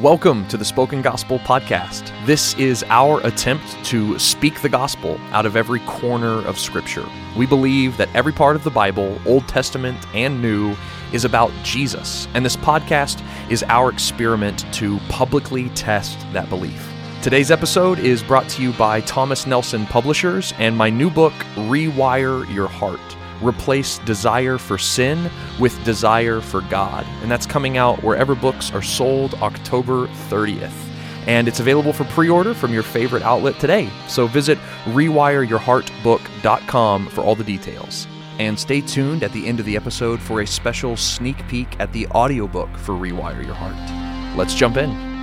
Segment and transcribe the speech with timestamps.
[0.00, 2.12] Welcome to the Spoken Gospel Podcast.
[2.26, 7.08] This is our attempt to speak the gospel out of every corner of Scripture.
[7.34, 10.76] We believe that every part of the Bible, Old Testament and New,
[11.14, 16.92] is about Jesus, and this podcast is our experiment to publicly test that belief.
[17.22, 22.46] Today's episode is brought to you by Thomas Nelson Publishers and my new book, Rewire
[22.52, 23.00] Your Heart
[23.42, 27.06] replace desire for sin with desire for God.
[27.22, 30.72] And that's coming out wherever books are sold October 30th.
[31.26, 33.88] And it's available for pre order from your favorite outlet today.
[34.08, 38.06] So visit rewireyourheartbook.com for all the details.
[38.38, 41.92] And stay tuned at the end of the episode for a special sneak peek at
[41.92, 44.36] the audiobook for Rewire Your Heart.
[44.36, 45.15] Let's jump in.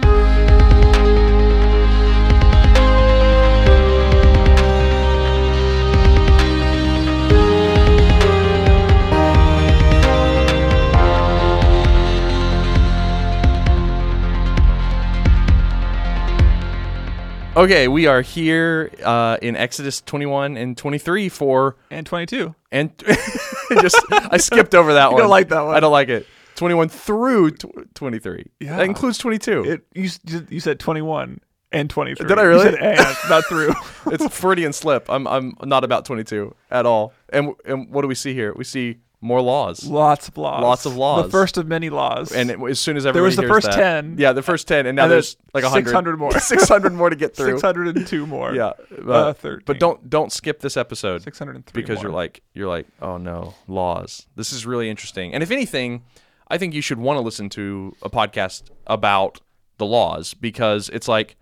[17.55, 22.55] Okay, we are here uh, in Exodus 21 and 23 for and 22.
[22.71, 22.91] and
[23.79, 25.19] just I skipped over that You one.
[25.21, 25.75] I don't like that one.
[25.75, 26.25] I don't like it.
[26.55, 28.45] 21 through tw- 23.
[28.59, 28.77] Yeah.
[28.77, 29.65] That includes 22.
[29.65, 30.09] It you
[30.49, 32.27] you said 21 and 23.
[32.27, 32.63] Did I You really?
[32.71, 32.97] said and,
[33.29, 33.73] not through.
[34.07, 35.07] it's Freudian slip.
[35.07, 37.13] I'm I'm not about 22 at all.
[37.29, 38.53] And and what do we see here?
[38.55, 39.85] We see more laws.
[39.85, 40.61] Lots of laws.
[40.61, 41.25] Lots of laws.
[41.25, 42.31] The first of many laws.
[42.31, 44.15] And it, as soon as everybody There was the first that- 10.
[44.19, 46.31] Yeah, the first 10 and now And then there's like 100 600 more.
[46.39, 47.57] 600 more to get through.
[47.59, 48.53] 602 more.
[48.53, 48.73] Yeah.
[49.07, 51.23] Uh, Uh, but don't don't skip this episode.
[51.23, 55.51] 603 because you're like you're like oh no laws this is really interesting and if
[55.51, 56.03] anything
[56.49, 59.39] i think you should want to listen to a podcast about
[59.77, 61.35] the laws because it's like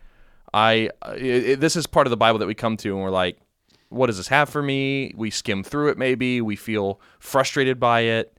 [0.53, 3.09] i it, it- this is part of the bible that we come to and we're
[3.09, 3.37] like
[3.91, 5.13] what does this have for me?
[5.15, 6.41] We skim through it maybe.
[6.41, 8.37] We feel frustrated by it.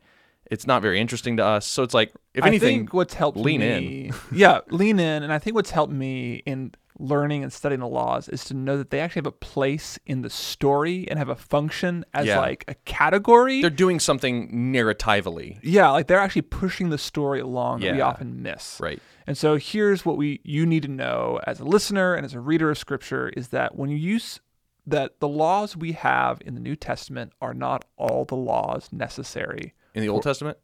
[0.50, 1.66] It's not very interesting to us.
[1.66, 5.32] So it's like if I anything think what's helped lean me, yeah, lean in, and
[5.32, 8.90] I think what's helped me in learning and studying the laws is to know that
[8.90, 12.38] they actually have a place in the story and have a function as Yeah.
[12.38, 13.60] like a category.
[13.62, 15.58] they're doing something narratively.
[15.62, 18.78] Yeah, like they're actually pushing the story along that we often miss.
[18.80, 19.00] right.
[19.26, 22.40] And so here's what we you need to know as a listener and as a
[22.40, 24.40] reader of scripture is that when you use
[24.86, 29.74] that the laws we have in the New Testament are not all the laws necessary
[29.94, 30.58] in the old testament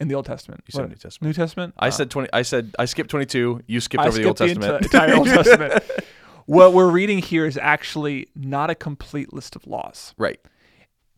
[0.00, 0.62] in the Old Testament.
[0.66, 0.88] You said What?
[0.90, 1.28] New Testament.
[1.28, 1.74] New Testament?
[1.78, 4.38] i Uh, said 20 i said i skipped 22 you skipped I over the old
[4.38, 5.82] skipped testament enti- entire Old Testament.
[6.46, 10.14] What we're reading here is actually not a complete list of laws.
[10.18, 10.38] right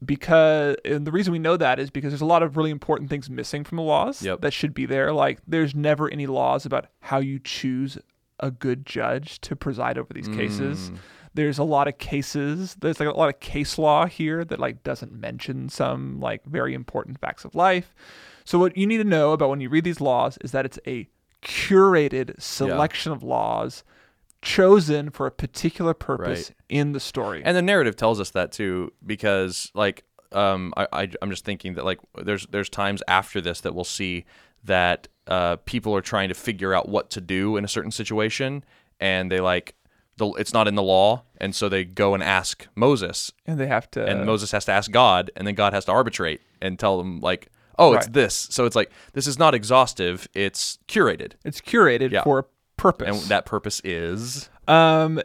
[0.04, 3.08] because and the reason we know that is because there's a lot of really important
[3.10, 4.42] things missing from the laws Yep.
[4.42, 7.98] that should be there like there's never any laws about how you choose
[8.40, 10.98] a good judge to preside over these cases Mm.
[11.36, 14.82] There's a lot of cases there's like a lot of case law here that like
[14.82, 17.94] doesn't mention some like very important facts of life.
[18.44, 20.78] So what you need to know about when you read these laws is that it's
[20.86, 21.08] a
[21.42, 23.84] curated selection of laws
[24.42, 26.56] chosen for a particular purpose Right.
[26.68, 27.42] in the story.
[27.44, 31.74] And the narrative tells us that too because like um I, I i'm just thinking
[31.74, 34.24] that like there's there's times after this that we'll see
[34.64, 38.64] that uh people are trying to figure out what to do in a certain situation
[38.98, 39.75] and they like
[40.18, 43.66] the it's not in the law and so they go and ask moses and they
[43.66, 46.78] have to and moses has to ask god and then god has to arbitrate and
[46.78, 51.32] tell them like oh it's this so it's like this is not exhaustive it's curated
[51.44, 52.22] It's curated Yeah.
[52.22, 52.44] for a
[52.78, 53.20] purpose.
[53.22, 55.20] and that purpose is um,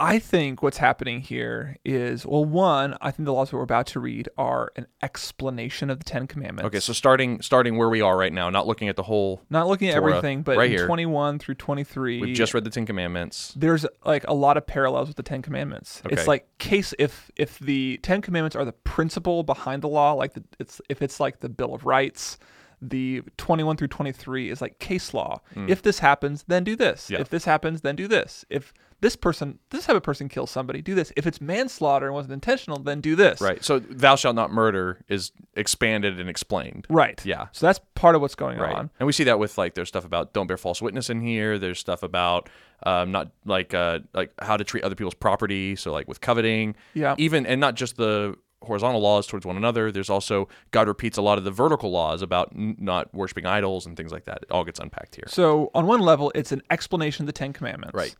[0.00, 3.86] I think what's happening here is well, one, I think the laws that we're about
[3.88, 6.66] to read are an explanation of the Ten Commandments.
[6.66, 9.68] okay so starting starting where we are right now not looking at the whole not
[9.68, 10.86] looking at Torah, everything, but right in here.
[10.86, 15.08] 21 through 23, we've just read the ten commandments there's like a lot of parallels
[15.08, 16.02] with the Ten Commandments.
[16.04, 16.14] Okay.
[16.14, 20.34] It's like case if if the Ten Commandments are the principle behind the law, like
[20.34, 22.38] the, it's if it's like the Bill of Rights.
[22.84, 25.40] The 21 through 23 is like case law.
[25.54, 27.06] If this happens, then do this.
[27.06, 27.10] Mm.
[27.10, 27.20] Yeah.
[27.20, 28.44] If this happens, then do this.
[28.50, 31.12] If this person, this type of person kills somebody, do this.
[31.16, 33.40] If it's manslaughter and wasn't intentional, then do this.
[33.40, 33.62] Right.
[33.64, 36.86] So thou shalt not murder is expanded and explained.
[36.90, 37.24] Right.
[37.24, 37.46] Yeah.
[37.52, 38.74] So that's part of what's going Right.
[38.74, 38.90] on.
[38.98, 41.58] And we see that with like there's stuff about don't bear false witness in here.
[41.58, 42.48] There's stuff about
[42.84, 45.76] um, not like uh, like how to treat other people's property.
[45.76, 46.74] So like with coveting.
[46.94, 47.14] Yeah.
[47.18, 49.90] Even and not just the horizontal laws towards one another.
[49.92, 53.86] There's also God repeats a lot of the vertical laws about n- not worshiping idols
[53.86, 54.38] and things like that.
[54.42, 55.24] It all gets unpacked here.
[55.28, 57.94] So on one level, it's an explanation of the Ten Commandments.
[57.94, 58.14] Right.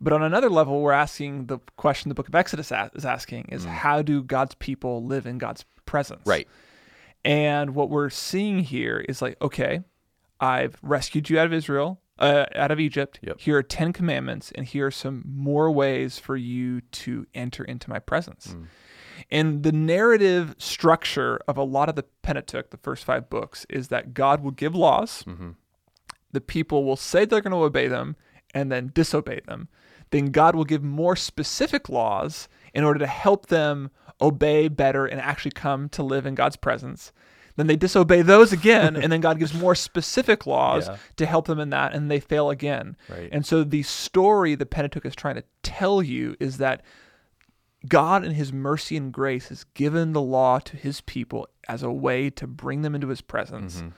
[0.00, 3.46] But on another level, we're asking the question the book of Exodus a- is asking
[3.50, 6.22] is how do God's people live in God's presence?
[6.22, 6.30] Mm.
[6.30, 6.48] Right.
[7.24, 9.82] And what we're seeing here is like, okay,
[10.40, 13.18] I've rescued you out of Israel, uh, out of Egypt.
[13.22, 13.40] Yep.
[13.40, 17.90] Here are 10 commandments, and here are some more ways for you to enter into
[17.90, 18.54] my presence.
[18.56, 18.66] Mm.
[19.30, 23.88] And the narrative structure of a lot of the Pentateuch, the first five books, is
[23.88, 25.54] that God will give laws, Mhm.
[26.32, 28.16] the people will say they're going to obey them
[28.54, 29.68] and then disobey them,
[30.10, 35.20] then God will give more specific laws in order to help them obey better and
[35.20, 37.12] actually come to live in God's presence.
[37.56, 40.96] Then they disobey those again, and then God gives more specific laws Yeah.
[41.16, 42.96] to help them in that, and they fail again.
[43.08, 43.28] Right.
[43.32, 46.82] And so the story the Pentateuch is trying to tell you is that
[47.86, 51.92] God, in His mercy and grace, has given the law to His people as a
[51.92, 53.76] way to bring them into His presence.
[53.76, 53.88] Mm-hmm.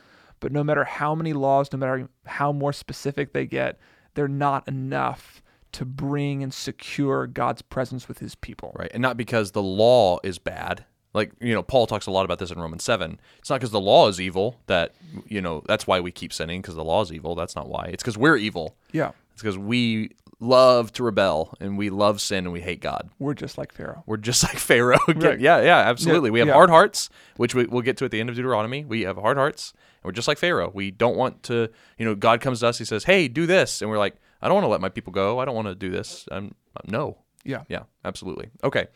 [0.41, 3.79] But no matter how many laws, no matter how more specific they get,
[4.15, 5.43] they're not enough
[5.73, 8.75] to bring and secure God's presence with His people.
[8.79, 8.91] Right.
[8.93, 10.85] And not because the law is bad.
[11.13, 13.21] Like, you know, Paul talks a lot about this in Romans 7.
[13.39, 14.95] It's not because the law is evil that,
[15.27, 17.35] you know, that's why we keep sinning because the law is evil.
[17.35, 17.87] That's not why.
[17.93, 18.77] It's because we're evil.
[18.93, 23.11] Yeah, It's because we love to rebel and we love sin and we hate God.
[23.19, 24.03] we're just like Pharaoh.
[24.07, 24.99] We're just like Pharaoh.
[25.09, 25.39] Right.
[25.39, 26.31] Yeah, yeah, absolutely.
[26.31, 26.55] we have yeah.
[26.55, 28.85] hard hearts, which we, we'll get to at the end of Deuteronomy.
[28.85, 29.73] We have hard hearts,
[30.03, 30.71] and we're just like Pharaoh.
[30.73, 33.83] We don't want to, you know, God comes to us, He says, "Hey, do this,"
[33.83, 35.39] and we're like, "I don't want to let my people go.
[35.41, 36.55] I don't want to do this." I'm
[36.87, 37.19] no.
[37.45, 38.51] Yeah, Yeah, absolutely.
[38.65, 38.87] Okay,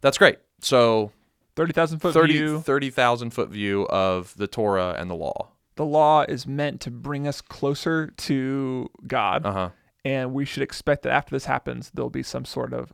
[0.00, 0.38] that's great.
[0.60, 1.10] So
[1.56, 2.60] thirty thousand foot 30 view.
[2.60, 5.48] 30,000 foot view of the Torah and the law.
[5.76, 9.70] The law is meant to bring us closer to God, Uh huh.
[10.04, 12.92] And we should expect that after this happens, there'll be some sort of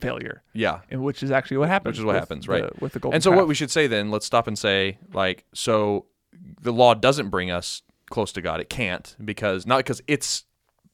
[0.00, 0.80] failure, Yeah.
[0.90, 1.94] and which is actually what happens.
[1.94, 2.80] Which is what happens, the- right.
[2.82, 3.38] With the golden And so calf.
[3.38, 6.06] what we should say then, let's stop and say like so
[6.60, 8.60] the law doesn't bring us close to God.
[8.60, 10.44] It can't because not because it's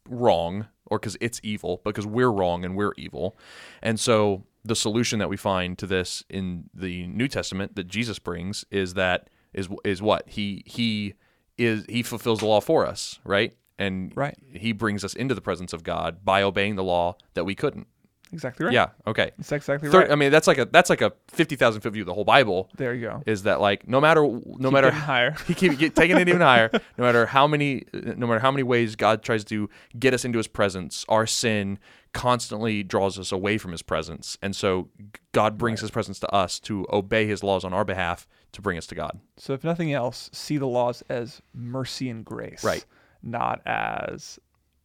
[0.08, 3.36] wrong or because it's evil, because we're wrong and we're evil.
[3.82, 8.18] And so the solution that we find to this in the New Testament that Jesus
[8.18, 10.28] brings is that is is what?
[10.30, 11.14] He he
[11.58, 13.54] is he fulfills the law for us, right?
[13.78, 14.36] And Right.
[14.52, 17.86] he brings us into the presence of God by obeying the law that we couldn't.
[18.32, 18.72] exactly right.
[18.72, 19.30] Yeah, okay.
[19.36, 20.10] that's exactly Thir- right.
[20.10, 22.24] I mean, that's like a that's like a fifty thousand foot view of the whole
[22.24, 22.68] Bible.
[22.76, 23.22] there you go.
[23.26, 25.36] Is that like no matter no Keep matter higher.
[25.46, 26.68] he keep get, taking it even higher.
[26.72, 29.68] No matter how many no matter how many ways God tries to
[29.98, 31.78] get us into His presence, our sin
[32.12, 34.88] constantly draws us away from His presence, and so
[35.32, 38.78] God brings His presence to us to obey His laws on our behalf to bring
[38.78, 39.18] us to God.
[39.36, 42.84] So, if nothing else, see the laws as mercy and grace, Right.
[43.26, 44.38] Not as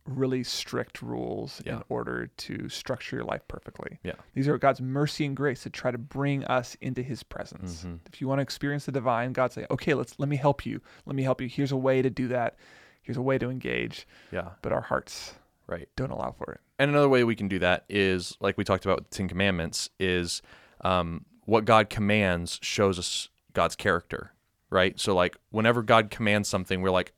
[0.06, 1.76] really strict rules Yeah.
[1.78, 4.00] in order to structure your life perfectly.
[4.04, 4.14] Yeah.
[4.34, 7.82] These are God's mercy and grace to try to bring us into His presence.
[7.84, 7.96] Mm-hmm.
[8.12, 10.82] If you want to experience the divine, God say, "Okay, let's let me help you.
[11.06, 11.48] Let me help you.
[11.48, 12.56] Here's a way to do that.
[13.04, 15.36] Here's a way to engage." Yeah, But our hearts
[15.68, 15.88] right.
[15.96, 16.62] don't allow for it.
[16.80, 19.28] And another way we can do that is, like we talked about with the Ten
[19.28, 20.42] Commandments, is
[20.82, 24.32] um, what God commands shows us God's character,
[24.72, 24.98] right?
[25.00, 27.12] So, like, whenever God commands something, we're like,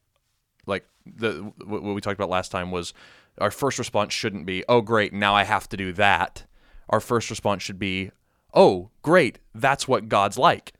[0.65, 2.93] like the what we talked about last time was
[3.39, 6.45] our first response shouldn't be, "Oh, great, now I have to do that."
[6.89, 8.11] Our first response should be,
[8.53, 10.73] "Oh, great, that's what God's like."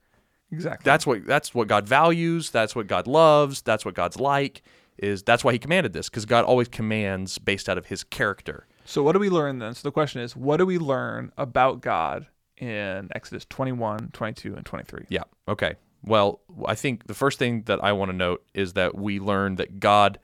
[0.51, 0.83] Exactly.
[0.83, 2.49] That's what that's what God values.
[2.51, 3.61] That's what God loves.
[3.61, 4.61] That's what God's like.
[4.97, 8.67] Is that's why He commanded this because God always commands based out of His character.
[8.85, 9.73] So what do we learn then?
[9.73, 12.27] So the question is, what do we learn about God
[12.57, 15.05] in Exodus 21, 22, and 23?
[15.09, 15.23] Yeah.
[15.47, 15.75] Okay.
[16.03, 19.55] Well, I think the first thing that I want to note is that we learn
[19.55, 20.19] that God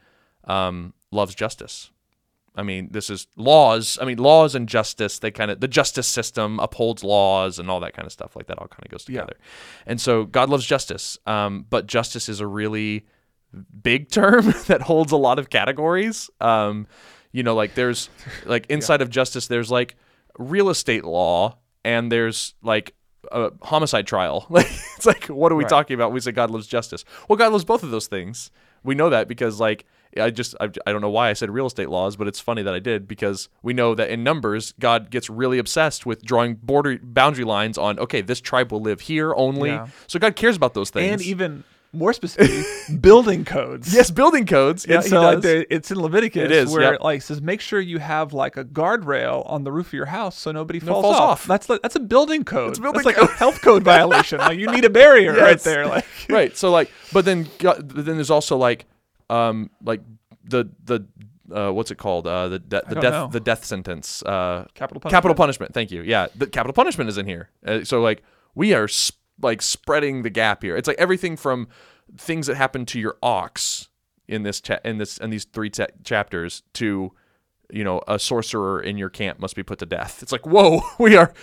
[0.45, 1.91] um, loves justice.
[2.55, 3.99] I mean, this is laws.
[4.01, 5.19] I mean, laws and justice.
[5.19, 8.35] They kind of the justice system upholds laws and all that kind of stuff.
[8.35, 9.21] Like that all kind of goes Yeah.
[9.21, 9.37] together.
[9.85, 11.19] And so God loves justice.
[11.27, 13.05] Um, but justice is a really
[13.83, 16.31] big term that holds a lot of categories.
[16.41, 16.87] Um,
[17.31, 18.09] you know, like there's
[18.45, 19.95] like inside of justice, there's like
[20.39, 22.95] real estate law, and there's like
[23.31, 24.45] a homicide trial.
[24.49, 25.69] Like it's like, what are we Right.
[25.69, 26.11] talking about?
[26.11, 27.03] We say God loves justice.
[27.27, 28.51] Well, God loves both of those things.
[28.83, 29.85] We know that because like
[30.19, 32.63] I just I, I don't know why I said real estate laws, but it's funny
[32.63, 36.55] that I did because we know that in numbers God gets really obsessed with drawing
[36.55, 39.69] border boundary lines on okay this tribe will live here only.
[39.71, 39.87] Yeah.
[40.07, 41.11] So God cares about those things.
[41.11, 41.63] And even
[41.93, 42.63] more specifically,
[42.99, 43.93] building codes.
[43.93, 44.85] yes, building codes.
[44.87, 46.93] Yeah, so like there, it's in Leviticus It is, where yep.
[46.95, 50.05] it like says make sure you have like a guardrail on the roof of your
[50.07, 51.29] house so nobody No falls, falls off.
[51.29, 51.45] off.
[51.47, 52.71] That's that's a building code.
[52.71, 54.39] It's building that's like a health code violation.
[54.39, 55.87] Like you need a barrier right there.
[55.87, 56.55] Like right.
[56.55, 58.85] So like, but then but then there's also like,
[59.29, 60.01] um, like
[60.43, 61.05] the the
[61.53, 62.27] uh, what's it called?
[62.27, 63.27] Uh, the de- the death know.
[63.31, 64.21] the death sentence.
[64.23, 65.11] Uh, capital punishment.
[65.11, 65.73] capital punishment.
[65.73, 66.01] Thank you.
[66.01, 67.49] Yeah, the capital punishment is in here.
[67.65, 68.23] Uh, so like,
[68.55, 70.75] we are sp- like spreading the gap here.
[70.75, 71.67] It's like everything from
[72.17, 73.89] things that happen to your ox
[74.27, 77.11] in this cha- in this in these three ta- chapters to
[77.69, 80.21] you know a sorcerer in your camp must be put to death.
[80.23, 81.33] It's like whoa, we are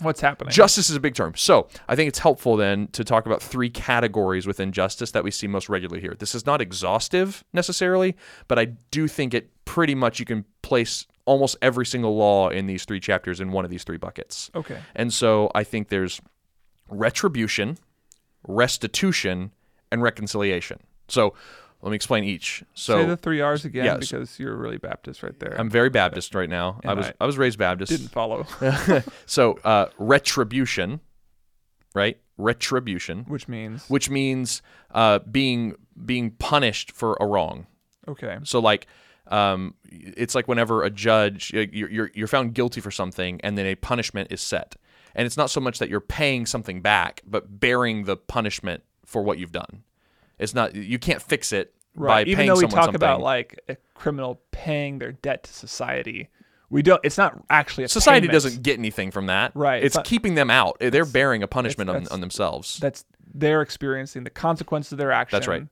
[0.00, 0.52] What's happening?
[0.52, 1.34] Justice is a big term.
[1.36, 5.30] So I think it's helpful then to talk about three categories within justice that we
[5.30, 6.16] see most regularly here.
[6.18, 8.16] This is not exhaustive necessarily,
[8.48, 12.66] but I do think it pretty much you can place almost every single law in
[12.66, 14.50] these three chapters in one of these three buckets.
[14.54, 14.78] okay.
[14.94, 16.20] And so I think there's
[16.88, 17.78] retribution,
[18.46, 19.52] restitution,
[19.90, 20.80] and reconciliation.
[21.08, 21.34] So
[21.82, 22.64] Let me explain each.
[22.74, 23.98] So Say the three R's again yes.
[23.98, 25.54] because you're really Baptist right there.
[25.58, 26.80] I'm very Baptist right now.
[26.84, 27.92] I was I I was raised Baptist.
[27.92, 28.46] didn't follow,
[29.26, 31.00] so uh, retribution,
[31.94, 32.18] right?
[32.38, 34.62] Retribution, which means which means
[34.92, 35.74] uh, being
[36.04, 37.66] being punished for a wrong.
[38.08, 38.38] okay.
[38.42, 38.86] So like,
[39.28, 43.66] um, it's like whenever a judge you're, you're you're found guilty for something, and then
[43.66, 44.76] a punishment is set,
[45.16, 49.22] and it's not so much that you're paying something back, but bearing the punishment for
[49.22, 49.82] what you've done.
[50.38, 52.26] It's not you can't fix it Right.
[52.26, 52.96] by Even paying though we someone talk something.
[52.96, 56.28] about like a criminal paying their debt to society,
[56.68, 57.00] we don't.
[57.04, 58.32] It's not actually a Society payment.
[58.44, 59.52] doesn't get anything from that.
[59.54, 60.76] Right, It's, it's not- keeping them out.
[60.80, 62.78] They're bearing a punishment on, on themselves.
[62.78, 63.04] That's
[63.34, 65.36] they're experiencing the consequences of their action.
[65.36, 65.66] That's right.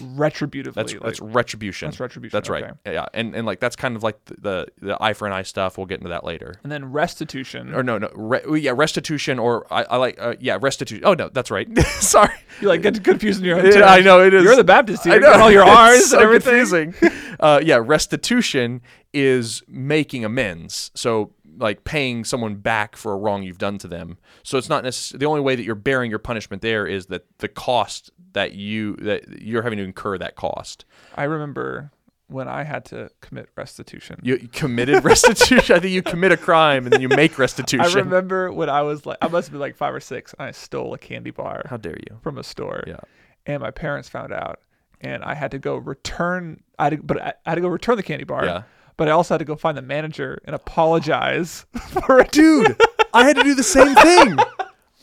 [0.00, 0.74] Retributively.
[0.74, 1.86] That's like, that's retribution.
[1.88, 2.64] that's retribution, That's right.
[2.64, 2.94] okay.
[2.94, 5.42] Yeah, and and like that's kind of like the, the the eye for an eye
[5.42, 5.78] stuff.
[5.78, 6.54] We'll get into that later.
[6.62, 7.72] and then restitution.
[7.74, 11.04] Or no, no, re, yeah, restitution or I, I like uh, yeah, restitution.
[11.04, 11.68] Oh no, that's right.
[12.00, 13.66] Sorry, you like get confused in your own.
[13.70, 13.84] Yeah.
[13.84, 14.42] I know it is.
[14.42, 15.12] You're the Baptist here.
[15.12, 16.94] I You know got all your R's so and everything.
[17.38, 18.80] uh, yeah, restitution
[19.12, 20.90] is making amends.
[20.94, 24.18] So like paying someone back for a wrong you've done to them.
[24.42, 27.26] So it's not necessarily the only way that you're bearing your punishment there is that
[27.38, 30.84] the cost that you that you're having to incur that cost.
[31.14, 31.90] I remember
[32.28, 34.18] when I had to commit restitution.
[34.22, 35.76] You committed restitution.
[35.76, 37.86] I think you commit a crime and then you make restitution.
[37.86, 40.46] I remember when I was like, I must have been like five or six, and
[40.46, 42.18] I stole a candy bar How dare you?
[42.22, 42.82] from a store.
[42.86, 43.00] Yeah.
[43.46, 44.60] And my parents found out,
[45.00, 46.62] and I had to go return.
[46.78, 48.44] I had to, but I had to go return the candy bar.
[48.44, 48.62] Yeah.
[48.96, 52.30] But I also had to go find the manager and apologize for it.
[52.30, 52.76] Dude,
[53.12, 54.38] I had to do the same thing.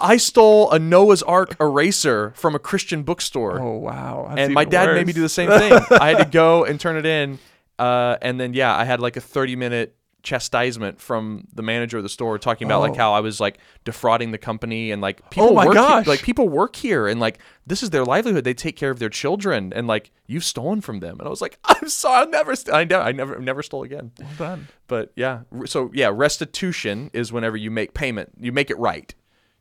[0.02, 3.62] I stole a Noah's Ark eraser from a Christian bookstore.
[3.62, 4.26] Oh wow!
[4.30, 5.74] That's and my dad made me do the same thing.
[5.92, 7.40] I had to go and turn it in,
[7.80, 12.03] uh, and then yeah, I had like a thirty minute chastisement from the manager of
[12.03, 12.82] the store talking about Oh.
[12.82, 16.06] like how I was like defrauding the company and like people oh my work gosh.
[16.06, 18.44] Here, like people work here and like this is their livelihood.
[18.46, 21.20] They take care of their children and like you've stolen from them.
[21.20, 23.84] And I was like, I'm sorry, I'll never, st- I never, I never, never stole
[23.84, 24.12] again.
[24.20, 24.68] Well done.
[24.88, 29.13] But yeah, so yeah, restitution is whenever you make payment, you make it right.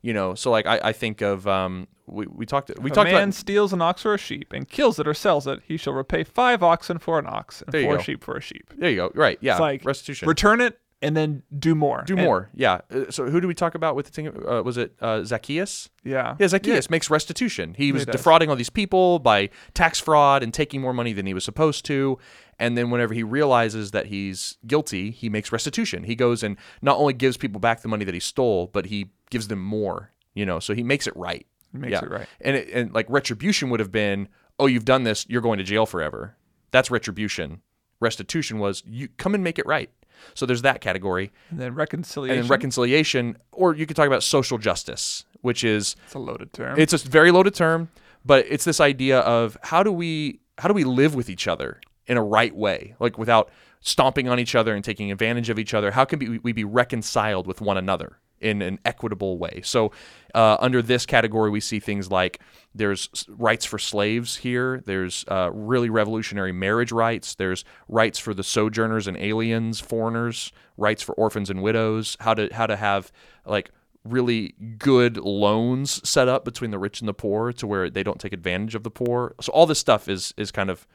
[0.03, 2.95] You know, so like I, I think of um we, we talked we If a
[2.97, 5.61] talked man about steals an ox or a sheep and kills it or sells it,
[5.67, 8.03] he shall repay five oxen for an ox and four go.
[8.03, 8.73] sheep for a sheep.
[8.77, 12.05] there you go right yeah It's like restitution Return it and then do more.
[12.07, 14.63] do And- more yeah Uh, so who do we talk about with the thing uh,
[14.63, 16.37] was it uh, Zacchaeus Yeah.
[16.39, 18.13] yeah Zacchaeus makes restitution he was does.
[18.15, 21.85] defrauding all these people by tax fraud and taking more money than he was supposed
[21.87, 22.19] to
[22.59, 26.97] and then whenever he realizes that he's guilty he makes restitution he goes and not
[26.99, 30.47] only gives people back the money that he stole but he gives them more you
[30.47, 32.05] know so he makes it right He makes yeah.
[32.05, 32.29] it right.
[32.41, 34.29] And it, and like retribution would have been,
[34.59, 36.37] oh, you've done this, you're going to jail forever.
[36.71, 37.63] That's retribution.
[38.01, 39.89] Restitution was you come and make it right.
[40.35, 42.39] So there's that category, And then reconciliation.
[42.39, 46.53] and then reconciliation, or you could talk about social justice, which is it's a loaded
[46.53, 46.79] term.
[46.79, 47.89] it's a very loaded term,
[48.25, 51.81] but it's this idea of how do we how do we live with each other
[52.07, 53.51] in a right way, like without
[53.81, 55.91] stomping on each other and taking advantage of each other.
[55.91, 59.61] How can we, we be reconciled with one another in an equitable way?
[59.65, 59.93] So,
[60.35, 62.41] uh, under this category, we see things like
[62.75, 64.83] there's rights for slaves here.
[64.85, 67.35] There's uh, really revolutionary marriage rights.
[67.35, 70.53] There's rights for the sojourners and aliens, foreigners.
[70.77, 72.17] Rights for orphans and widows.
[72.21, 73.13] How to how to have
[73.45, 73.71] like
[74.05, 78.19] really good loans set up between the rich and the poor to where they don't
[78.21, 79.35] take advantage of the poor.
[79.41, 80.87] So all this stuff is is kind of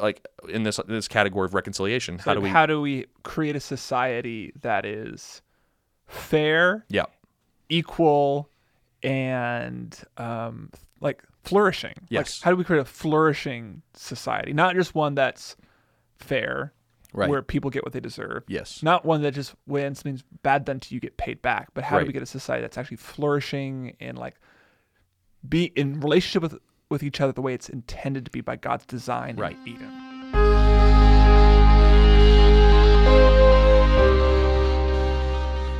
[0.00, 2.18] like in this this category of reconciliation.
[2.18, 5.42] So how do we how do we create a society that is
[6.14, 7.06] fair, Yeah.
[7.68, 8.48] equal,
[9.02, 11.94] and um, like flourishing?
[12.02, 12.40] Like, Yes.
[12.42, 14.52] how do we create a flourishing society?
[14.52, 15.56] Not just one that's
[16.16, 16.72] fair,
[17.12, 17.28] Right.
[17.30, 18.42] where people get what they deserve.
[18.48, 18.82] Yes.
[18.82, 21.68] Not one that just when something's bad done to you, get paid back.
[21.74, 24.34] But how do we get a society that's actually flourishing and like
[25.48, 28.84] be in relationship with with each other the way it's intended to be by God's
[28.86, 29.56] design Right.
[29.64, 30.03] in Eden?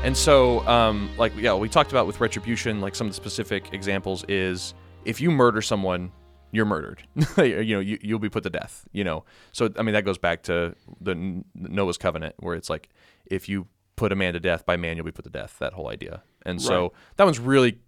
[0.04, 3.72] And so, um, like, yeah, we talked about with retribution, like some of the specific
[3.72, 4.74] examples is
[5.06, 6.12] if you murder someone,
[6.52, 7.02] you're murdered.
[7.38, 8.86] you know, you, you'll be put to death.
[8.92, 12.90] You know, so I mean that goes back to the Noah's covenant, where it's like
[13.24, 15.56] if you put a man to death by man, you'll be put to death.
[15.58, 17.78] That whole idea, and so that one's really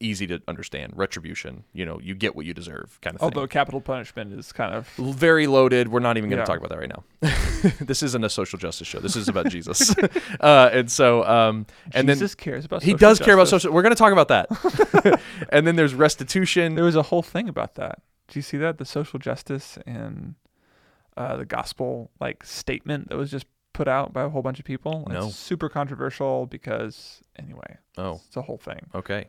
[0.00, 0.92] easy to understand.
[0.96, 3.24] Retribution, you know, you get what you deserve, kind of thing.
[3.26, 5.88] Although capital punishment is kind of very loaded.
[5.88, 6.46] We're not even going to Yeah.
[6.46, 7.04] talk about that right now.
[7.84, 8.98] this isn't a social justice show.
[9.00, 9.94] This is about Jesus.
[10.40, 12.80] uh, and so, um, and Jesus cares about.
[12.80, 13.72] then he does care about social.
[13.72, 15.20] We're going to talk about that.
[15.50, 16.74] and then there's restitution.
[16.74, 18.00] There was a whole thing about that.
[18.28, 20.34] Do you see that the social justice and
[21.16, 24.64] uh, the gospel like statement that was just put out by a whole bunch of
[24.64, 25.06] people?
[25.08, 25.28] No.
[25.28, 28.80] It's super controversial because anyway, Oh, it's a whole thing.
[28.94, 29.26] okay.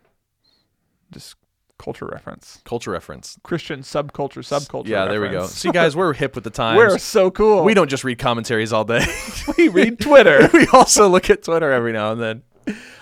[1.11, 1.35] Just
[1.77, 2.61] Culture reference.
[2.63, 3.37] Culture reference.
[3.43, 4.87] Christian subculture, subculture.
[4.87, 5.45] Yeah, there we go.
[5.45, 6.77] See, guys, we're hip with the times.
[6.77, 7.65] We're so cool.
[7.65, 9.05] we don't just read commentaries all day.
[9.57, 10.49] we read Twitter.
[10.53, 12.43] we also look at Twitter every now and then.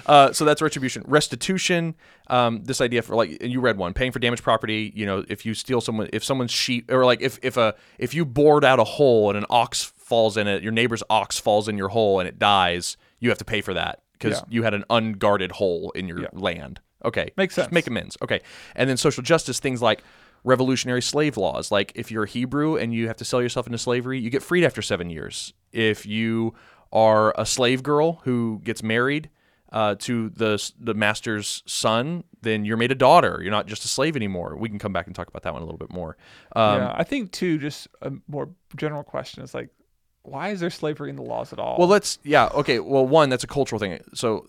[0.07, 1.03] Uh, so that's retribution.
[1.05, 1.93] Restitution.
[2.27, 4.91] Um, this idea for like, and you read one, paying for damaged property.
[4.95, 8.15] You know, if you steal someone, if someone's sheep, or like if if a if
[8.15, 11.67] you bored out a hole and an ox falls in it, your neighbor's ox falls
[11.69, 14.43] in your hole and it dies, you have to pay for that because Yeah.
[14.49, 16.27] you had an unguarded hole in your Yeah.
[16.33, 16.79] land.
[17.05, 17.73] Okay, Makes Just sense.
[17.73, 18.17] Make amends.
[18.21, 18.41] Okay,
[18.75, 20.03] and then social justice things like
[20.43, 21.71] revolutionary slave laws.
[21.71, 24.43] Like if you're a Hebrew and you have to sell yourself into slavery, you get
[24.43, 25.53] freed after seven years.
[25.71, 26.53] If you
[26.91, 29.29] are a slave girl who gets married
[29.71, 33.39] uh, to the the master's son, then you're made a daughter.
[33.41, 34.55] You're not just a slave anymore.
[34.55, 36.15] We can come back and talk about that one a little bit more.
[36.55, 37.57] Um, yeah, I think too.
[37.57, 39.69] Just a more general question is like,
[40.21, 41.77] why is there slavery in the laws at all?
[41.79, 42.79] Well, let's yeah okay.
[42.79, 43.99] Well, one that's a cultural thing.
[44.13, 44.45] So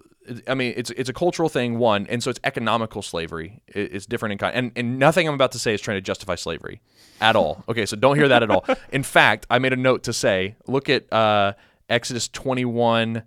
[0.49, 1.79] I mean, it's it's a cultural thing.
[1.79, 3.61] One, and so it's economical slavery.
[3.69, 6.01] It- It's different in kind, and and nothing I'm about to say is trying to
[6.01, 6.81] justify slavery
[7.21, 7.63] at all.
[7.69, 8.65] Okay, so don't hear that at all.
[8.93, 11.53] In fact, I made a note to say, look at uh,
[11.89, 13.23] Exodus 21.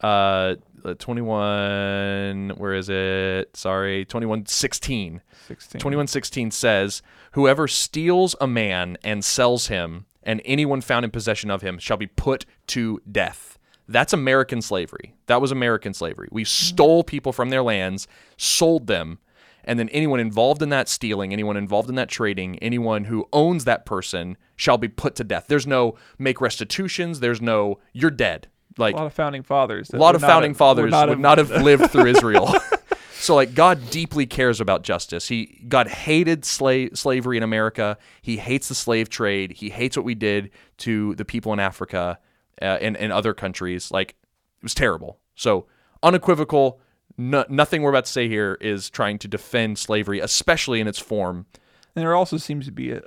[0.00, 0.54] Uh,
[0.98, 5.78] 21 where is it sorry 21 16 sixteen.
[5.78, 7.02] 2116 says,
[7.32, 11.96] Whoever steals a man and sells him, and anyone found in possession of him, shall
[11.96, 13.58] be put to death.
[13.90, 15.14] That's American slavery.
[15.26, 16.28] That was American slavery.
[16.30, 18.06] We stole people from their lands,
[18.36, 19.18] sold them,
[19.64, 23.64] and then anyone involved in that stealing, anyone involved in that trading, anyone who owns
[23.64, 25.46] that person shall be put to death.
[25.48, 27.18] There's no make restitutions.
[27.18, 28.46] There's no you're dead.
[28.78, 29.90] Like A lot of founding fathers.
[29.90, 32.54] a lot of founding have- fathers would would not have lived through Israel.
[33.12, 35.26] so like God deeply cares about justice.
[35.26, 37.98] He God hated slave slavery in America.
[38.22, 39.50] He hates the slave trade.
[39.50, 42.20] He hates what we did to the people in Africa
[42.60, 43.90] uh, and and other countries.
[43.90, 45.18] Like it was terrible.
[45.34, 45.66] So
[46.02, 46.80] unequivocal.
[47.18, 50.98] No, nothing we're about to say here is trying to defend slavery, especially in its
[50.98, 51.46] form.
[51.94, 53.02] And there also seems to be a,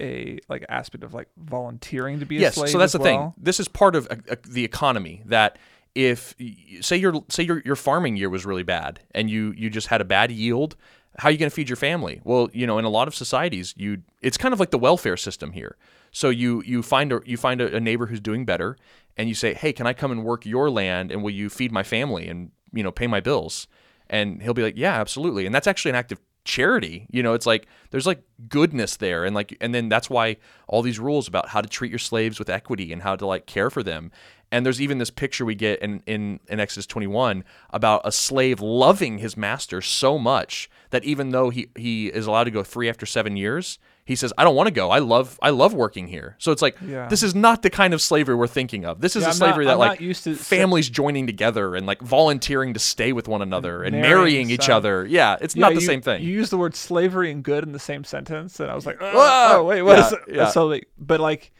[0.00, 2.70] a like aspect of like volunteering to be a yes slave.
[2.70, 5.58] so that's the thing this is part of uh, uh, the economy that
[5.94, 6.34] if
[6.80, 10.00] say your say your your farming year was really bad and you you just had
[10.00, 10.76] a bad yield
[11.18, 13.14] how are you going to feed your family well you know in a lot of
[13.14, 15.76] societies you it's kind of like the welfare system here
[16.10, 18.76] so you you find a you find a, a neighbor who's doing better
[19.16, 21.72] and you say hey can i come and work your land and will you feed
[21.72, 23.66] my family and you know pay my bills?
[24.10, 25.46] And he'll be like yeah absolutely.
[25.46, 29.26] And that's actually an act of charity you know it's like there's like goodness there
[29.26, 30.34] and like and then that's why
[30.66, 33.46] all these rules about how to treat your slaves with equity and how to like
[33.46, 34.10] care for them.
[34.50, 38.60] And there's even this picture we get in in, in exodus 21 about a slave
[38.60, 42.88] loving his master so much that even though he he is allowed to go free
[42.88, 46.08] after seven years he says i don't want to go i love i love working
[46.08, 47.06] here so it's like Yeah.
[47.08, 49.64] this is not the kind of slavery we're thinking of this is Yeah, a slavery
[49.66, 53.28] not- that I'm like used to- families joining together and like volunteering to stay with
[53.28, 56.22] one another and Marrying marrying each other yeah it's Yeah, not the you- same thing
[56.22, 58.96] You use the word slavery and good in the same sentence, and I was like,
[59.00, 59.60] oh, Whoa!
[59.60, 60.48] oh, wait, what is Yeah.
[60.50, 61.52] So, like, but like,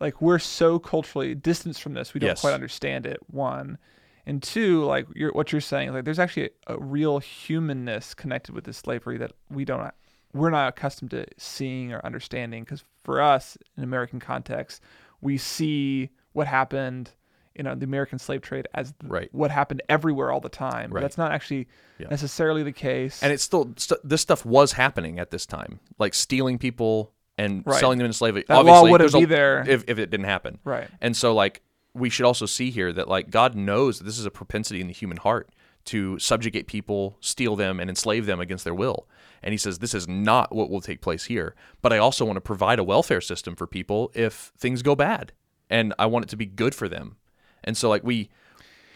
[0.00, 2.40] like we're so culturally distanced from this, we don't Yes.
[2.40, 3.18] quite understand it.
[3.30, 3.78] One,
[4.26, 8.64] and two, like you're, what you're saying, like there's actually a, real humanness connected with
[8.64, 9.90] this slavery that we don't,
[10.36, 12.64] we're not accustomed to seeing or understanding.
[12.64, 14.82] Because for us, in American context,
[15.20, 17.10] we see what happened.
[17.54, 19.30] You uh, know, the American slave trade as Right.
[19.32, 20.92] what happened everywhere all the time.
[20.92, 21.00] Right.
[21.00, 21.68] that's not actually
[21.98, 22.08] Yeah.
[22.10, 23.22] necessarily the case.
[23.22, 27.62] and it's still st- this stuff was happening at this time like stealing people and
[27.66, 27.80] Right.
[27.80, 29.64] selling them into slavery That law wouldn't be a- there.
[29.66, 30.88] if, if it didn't happen right.
[31.00, 31.62] and so like
[31.94, 34.86] we should also see here that like god knows that this is a propensity in
[34.88, 35.48] the human heart
[35.86, 39.08] to subjugate people steal them and enslave them against their will
[39.42, 42.36] and he says this is not what will take place here but i also want
[42.36, 45.32] to provide a welfare system for people if things go bad
[45.70, 47.16] and i want it to be good for them
[47.64, 48.28] and so like we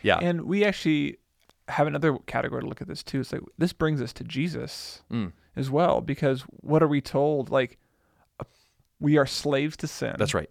[0.03, 1.18] yeah And we actually
[1.68, 3.20] have another category to look at this too.
[3.20, 5.33] It's like this brings us to Jesus Mm.
[5.55, 7.50] as well, because what are we told?
[7.50, 7.79] Like
[8.40, 8.44] uh,
[8.98, 10.16] we are slaves to sin.
[10.18, 10.50] that's right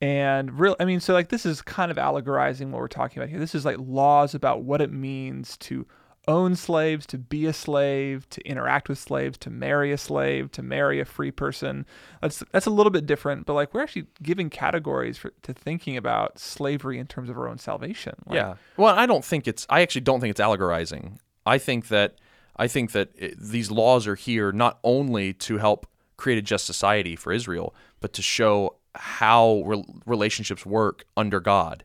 [0.00, 3.30] And real, I mean, so like this is kind of allegorizing what we're talking about
[3.30, 3.38] here.
[3.38, 5.86] This is like laws about what it means to
[6.26, 10.62] own slaves, to be a slave, to interact with slaves, to marry a slave, to
[10.62, 11.86] marry a free person.
[12.20, 15.96] That's that's a little bit different, but like we're actually giving categories for to thinking
[15.96, 18.14] about slavery in terms of our own salvation.
[18.26, 18.54] Like, yeah.
[18.76, 19.66] Well, I don't think it's.
[19.68, 21.18] I actually don't think it's allegorizing.
[21.46, 22.16] I think that.
[22.56, 26.66] I think that it, these laws are here not only to help create a just
[26.66, 31.84] society for Israel, but to show how re- relationships work under God.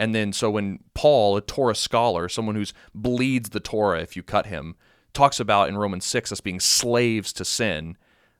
[0.00, 4.22] And then, so when Paul, a Torah scholar, someone who's bleeds the Torah if you
[4.22, 4.74] cut him,
[5.12, 7.96] talks about in Romans six us being slaves to sin,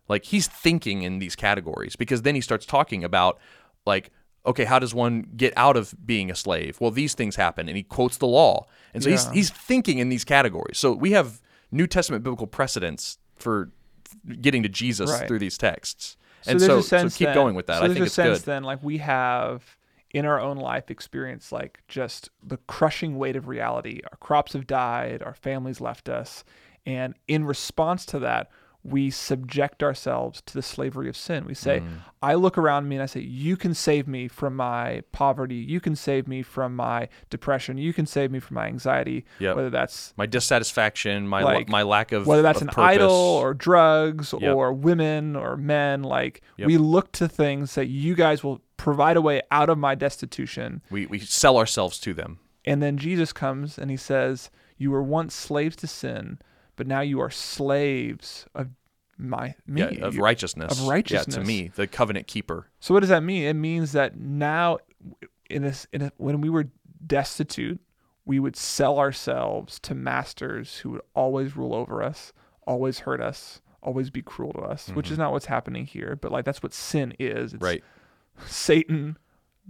[0.08, 3.38] like he's thinking in these categories because then he starts talking about
[3.86, 4.10] like
[4.46, 7.76] okay how does one get out of being a slave well these things happen and
[7.76, 9.32] he quotes the law and so he's Yeah.
[9.32, 13.70] he's thinking in these categories so we have new testament biblical precedents for
[14.40, 15.28] getting to Jesus Right.
[15.28, 16.16] through these texts.
[16.42, 17.78] So and so, a sense so keep then- going with that.
[17.78, 18.46] So I think a it's sense good.
[18.46, 19.76] then like we have
[20.12, 24.00] in our own life experience like just the crushing weight of reality.
[24.10, 26.44] Our crops have died, our families left us,
[26.84, 28.50] and in response to that,
[28.82, 31.44] we subject ourselves to the slavery of sin.
[31.44, 31.98] We say, Mm.
[32.22, 35.56] I look around me and I say, You can save me from my poverty.
[35.56, 37.76] You can save me from my depression.
[37.76, 39.24] You can save me from my anxiety.
[39.38, 39.56] Yep.
[39.56, 42.84] Whether that's My dissatisfaction, my Like, my lack of whether that's of an purpose.
[42.94, 44.54] idol or drugs Yep.
[44.54, 46.66] or women or men like Yep.
[46.66, 50.80] we look to things that you guys will provide a way out of my destitution
[50.90, 52.38] we we sell ourselves to them.
[52.64, 56.38] and then jesus comes and he says you were once slaves to sin
[56.80, 58.68] but now you are slaves of
[59.18, 60.80] my me Yeah, of righteousness.
[60.80, 62.68] of Yeah, to me, the covenant keeper.
[62.80, 64.78] so what does that mean it means that now
[65.50, 66.68] in this in a, when we were
[67.06, 67.78] destitute
[68.24, 72.32] we would sell ourselves to masters who would always rule over us
[72.66, 76.32] always hurt us always be cruel to us which is not what's happening here but
[76.32, 77.64] like that's what sin is it's Mm-hmm.
[77.64, 77.84] Right.
[78.46, 79.18] satan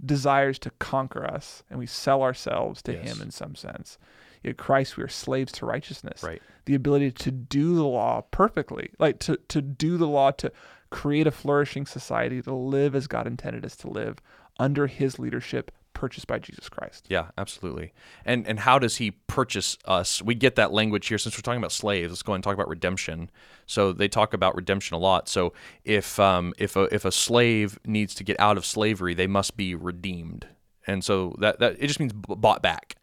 [0.05, 3.03] desires to conquer us and we sell ourselves to Yes.
[3.15, 3.97] him in some sense
[4.43, 6.41] in christ we are slaves to righteousness Right.
[6.65, 10.51] the ability to do the law perfectly like to, to do the law to
[10.89, 14.17] create a flourishing society to live as god intended us to live
[14.59, 17.93] under his leadership purchased by jesus christ Yeah, absolutely.
[18.25, 20.21] And and how does he purchase us?
[20.21, 22.09] We get that language here since we're talking about slaves.
[22.11, 23.29] Let's go ahead and talk about redemption.
[23.67, 25.27] So they talk about redemption a lot.
[25.29, 29.27] So if um if a if a slave needs to get out of slavery, they
[29.27, 30.47] must be redeemed.
[30.87, 32.95] And so that that it just means bought back.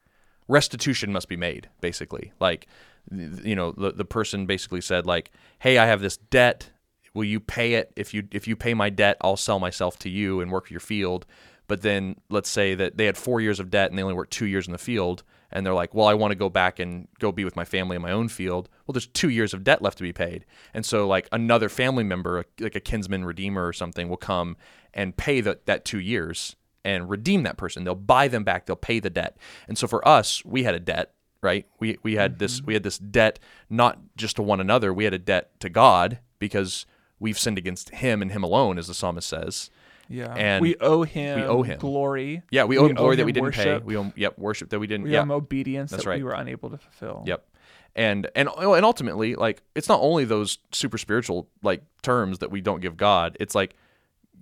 [0.49, 2.33] Restitution must be made, basically.
[2.41, 2.67] Like
[3.11, 5.31] you know, the the person basically said like,
[5.61, 6.71] "Hey, I have this debt.
[7.15, 7.93] Will you pay it?
[7.97, 10.81] If you if you pay my debt, I'll sell myself to you and work your
[10.81, 11.27] field."
[11.67, 14.33] But then let's say that they had four years of debt and they only worked
[14.33, 17.09] two years in the field, and they're like, "Well, I want to go back and
[17.19, 19.83] go be with my family in my own field." Well, there's two years of debt
[19.83, 23.73] left to be paid, and so like another family member, like a kinsman redeemer or
[23.73, 24.57] something, will come
[24.95, 26.57] and pay that that two years
[26.89, 27.85] and redeem that person.
[27.85, 28.65] They'll buy them back.
[28.67, 29.37] They'll pay the debt.
[29.69, 31.67] And so for us, we had a debt, right?
[31.79, 32.67] We we had this mm-hmm.
[32.67, 34.93] we had this debt not just to one another.
[34.95, 36.87] We had a debt to God because
[37.19, 39.71] we've sinned against Him and Him alone, as the psalmist says.
[40.09, 41.79] yeah And we owe him we owe him.
[41.79, 43.83] glory Yeah, we owe him glory that him we didn't worship.
[43.83, 43.87] pay.
[43.87, 45.05] We owe yep worship that we didn't.
[45.05, 46.19] we yeah, owe him obedience That's that right.
[46.19, 47.45] we were unable to fulfill Yep.
[47.95, 52.51] And and oh, and ultimately, like it's not only those super spiritual like terms that
[52.51, 53.37] we don't give God.
[53.41, 53.75] It's like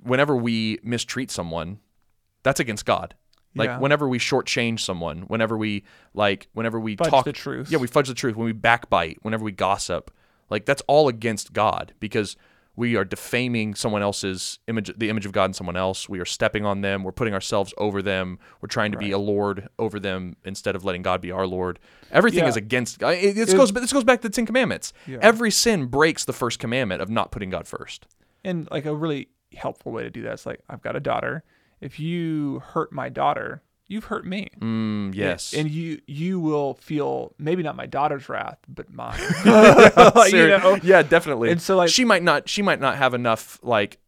[0.02, 1.78] whenever we mistreat someone,
[2.46, 3.14] that's against God.
[3.54, 3.78] Like Yeah.
[3.78, 7.70] whenever we shortchange someone, whenever we like, whenever we Fudge talk the truth.
[7.70, 8.36] yeah, we fudge the truth.
[8.36, 10.10] When we backbite, whenever we gossip,
[10.50, 12.36] like that's all against God because
[12.78, 16.10] we are defaming someone else's image, the image of God in someone else.
[16.10, 17.02] We are stepping on them.
[17.04, 18.38] We're putting ourselves over them.
[18.60, 21.78] We're trying to be a lord over them instead of letting God be our lord.
[22.12, 22.48] Everything Yeah.
[22.50, 23.02] is against.
[23.02, 23.72] It, this goes.
[23.72, 24.92] This goes back to the Ten Commandments.
[25.06, 25.18] Yeah.
[25.22, 28.06] Every sin breaks the first commandment of not putting God first.
[28.44, 31.44] And like a really helpful way to do that is like I've got a daughter.
[31.80, 34.48] If you hurt my daughter, you've hurt me.
[34.60, 35.52] Mm, yes.
[35.54, 39.18] And you you will feel maybe not my daughter's wrath, but mine.
[40.28, 40.78] Ser- you know?
[40.82, 41.50] yeah, definitely.
[41.50, 43.98] And so, like- she might not she might not have enough like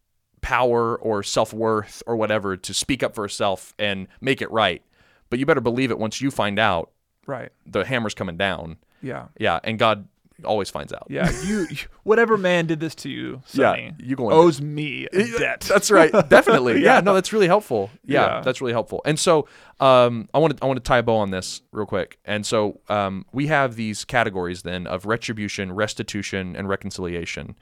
[0.41, 4.81] power or self worth or whatever to speak up for herself and make it right.
[5.29, 6.91] But you better believe it once you find out
[7.27, 7.51] Right.
[7.67, 8.77] the hammer's coming down.
[9.03, 9.27] Yeah.
[9.37, 10.07] Yeah, and God
[10.45, 11.07] always finds out.
[11.09, 11.29] Yeah.
[11.43, 11.67] You
[12.03, 15.61] whatever man did this to you, Yeah, you going- owes me a debt.
[15.61, 16.11] That's right.
[16.29, 16.81] Definitely.
[16.81, 16.95] yeah.
[16.95, 16.99] Yeah.
[17.01, 17.89] No, that's really helpful.
[18.05, 18.41] Yeah, Yeah.
[18.41, 19.01] that's really helpful.
[19.05, 19.47] And so,
[19.79, 22.19] um, I want to I want to tie a bow on this real quick.
[22.25, 27.55] And so, um, we have these categories then of retribution, restitution, and reconciliation.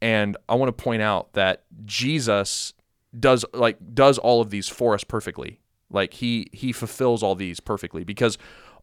[0.00, 2.72] And I want to point out that Jesus
[3.18, 5.60] does like does all of these for us perfectly.
[5.90, 8.36] Like he he fulfills all these perfectly because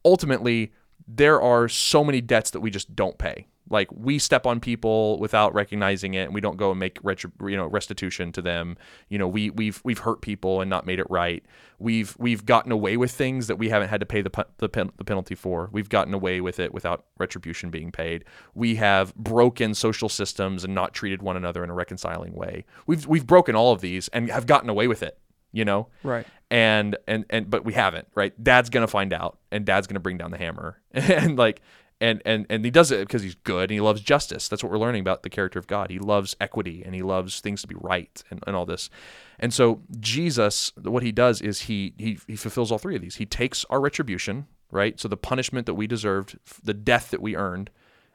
[0.04, 0.72] ultimately
[1.08, 3.48] there are so many debts that we just don't pay.
[3.70, 7.58] Like we step on people without recognizing it, and we don't go and make you
[7.58, 8.78] know restitution to them.
[9.10, 11.44] You know, we we've we've hurt people and not made it right.
[11.80, 14.92] We've we've gotten away with things that we haven't had to pay the the, pen-
[14.98, 15.70] the penalty for.
[15.72, 18.24] We've gotten away with it without retribution being paid.
[18.54, 22.66] We have broken social systems and not treated one another in a reconciling way.
[22.86, 25.18] We've we've broken all of these and have gotten away with it.
[25.56, 26.28] You know, Right.
[26.52, 28.34] and and and but we haven't right?
[28.44, 30.82] Dad's gonna find out and dad's gonna bring down the hammer.
[30.94, 31.62] And like
[32.02, 34.50] and and and he does it because he's good and he loves justice.
[34.50, 35.90] That's what we're learning about the character of god.
[35.90, 38.90] He loves equity and he loves things to be right and, and all this.
[39.40, 43.16] And so jesus what he does is he he he fulfills all three of these.
[43.16, 45.00] He takes our retribution right?
[45.00, 47.70] So the punishment that we deserved the death that we earned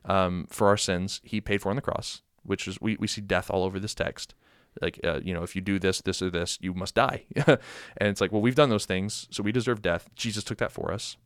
[0.05, 3.21] um, for our sins he paid for on the cross which is we, we see
[3.23, 4.35] death all over this text
[4.83, 7.59] like uh, you know if you do this this or this you must die and
[8.09, 10.93] it's like well we've done those things so we deserve death jesus took that for
[10.93, 11.17] us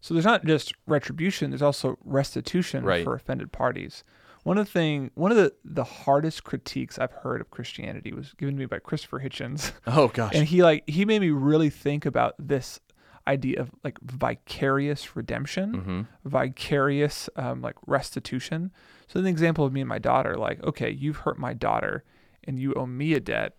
[0.00, 3.04] So there's not just retribution, there's also restitution Right.
[3.04, 4.04] for offended parties.
[4.42, 8.34] One of the thing, one of the the hardest critiques I've heard of Christianity was
[8.34, 10.34] given to me by Christopher Hitchens, Oh gosh.
[10.34, 12.78] and he like he made me really think about this
[13.26, 16.00] idea of like vicarious redemption, mm-hmm.
[16.28, 18.70] vicarious um, like restitution.
[19.08, 22.04] So an example of me and my daughter, like, okay, you've hurt my daughter,
[22.46, 23.56] and you owe me a debt,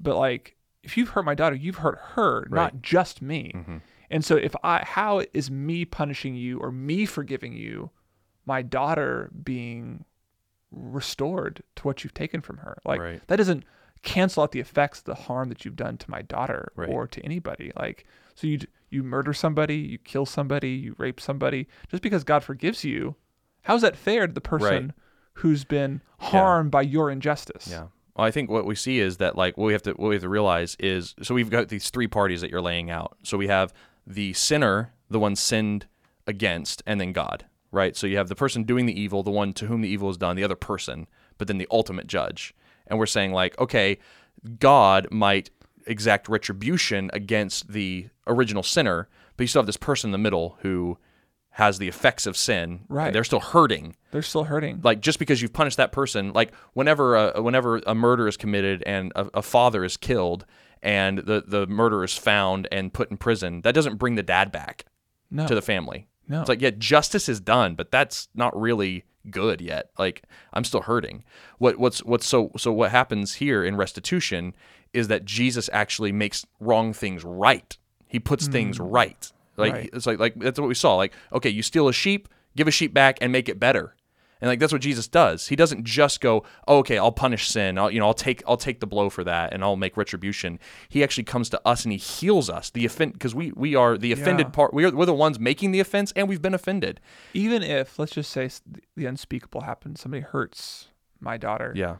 [0.00, 3.52] but like if you've hurt my daughter, you've hurt her, not just me.
[3.54, 3.76] Mm-hmm.
[4.10, 7.90] And so if I how is me punishing you or me forgiving you,
[8.44, 10.04] my daughter being
[10.70, 12.78] restored to what you've taken from her?
[12.84, 13.26] Like Right.
[13.28, 13.64] that doesn't
[14.02, 16.88] cancel out the effects of the harm that you've done to my daughter Right.
[16.88, 17.72] or to anybody.
[17.76, 22.44] Like so you you murder somebody, you kill somebody, you rape somebody just because God
[22.44, 23.16] forgives you.
[23.62, 24.92] How's that fair to the person
[25.34, 27.66] who's been harmed by your injustice?
[27.68, 27.86] Yeah.
[28.16, 30.14] Well, I think what we see is that like what we have to what we
[30.14, 33.16] have to realize is so we've got these three parties that you're laying out.
[33.22, 33.74] So we have
[34.06, 35.86] the sinner, the one sinned
[36.26, 37.94] against, and then God, right?
[37.94, 40.16] So you have the person doing the evil, the one to whom the evil is
[40.16, 42.54] done, the other person, but then the ultimate judge.
[42.86, 43.98] And we're saying like, okay,
[44.58, 45.50] God might
[45.86, 50.56] exact retribution against the original sinner, but you still have this person in the middle
[50.62, 50.96] who
[51.56, 52.80] has the effects of sin.
[52.86, 53.06] Right.
[53.06, 54.82] And they're still hurting They're still hurting.
[54.84, 58.82] like just because you've punished that person like whenever a, whenever a murder is committed
[58.84, 60.44] and a, a father is killed
[60.82, 64.52] and the the murderer is found and put in prison that doesn't bring the dad
[64.52, 64.84] back
[65.30, 65.46] no.
[65.46, 66.40] to the family no.
[66.40, 70.82] it's like yeah justice is done but that's not really good yet like i'm still
[70.82, 71.24] hurting
[71.56, 74.54] what what's what's so so what happens here in restitution
[74.92, 78.84] is that jesus actually makes wrong things right he puts things hmm.
[78.84, 79.90] right like Right.
[79.92, 82.70] it's like like that's what we saw like okay you steal a sheep give a
[82.70, 83.94] sheep back and make it better
[84.38, 85.48] and like that's what Jesus does.
[85.48, 87.78] He doesn't just go, oh, "Okay, I'll punish sin.
[87.78, 90.58] I'll you know, I'll take I'll take the blow for that and I'll make retribution."
[90.90, 92.68] He actually comes to us and he heals us.
[92.68, 94.50] The offend because we we are the offended Yeah.
[94.50, 94.74] part.
[94.74, 97.00] We are we're the ones making the offense and we've been offended.
[97.32, 98.50] even if let's just say
[98.94, 100.88] the unspeakable happens somebody hurts
[101.18, 101.96] my daughter Yeah.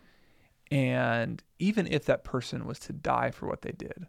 [0.70, 4.06] and even if that person was to die for what they did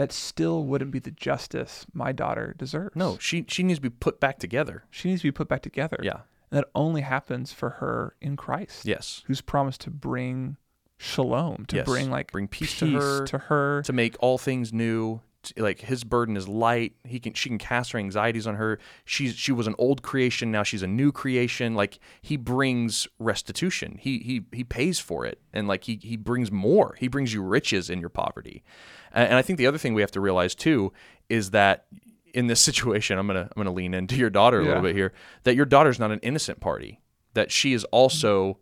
[0.00, 2.96] that still wouldn't be the justice my daughter deserves.
[2.96, 4.84] No, she she needs to be put back together.
[4.90, 5.98] she needs to be put back together.
[6.02, 6.20] Yeah.
[6.50, 9.22] and that only happens for her in christ Yes.
[9.26, 10.56] who's promised to bring
[10.98, 11.86] shalom to Yes.
[11.86, 13.82] bring like Bring peace to her, to her.
[13.82, 15.20] to make all things new.
[15.56, 16.92] Like his burden is light.
[17.02, 18.78] He can she can cast her anxieties on her.
[19.06, 20.50] She's she was an old creation.
[20.50, 21.74] Now she's a new creation.
[21.74, 23.96] Like he brings restitution.
[23.98, 25.40] He he he pays for it.
[25.54, 26.94] And like he he brings more.
[27.00, 28.62] He brings you riches in your poverty
[29.12, 30.92] and, i think the other thing we have to realize too
[31.28, 31.86] is that
[32.34, 34.68] in this situation i'm gonna i'm gonna lean into your daughter a Yeah.
[34.68, 35.12] little bit here
[35.44, 37.00] that your daughter's not an innocent party
[37.34, 38.58] that she is also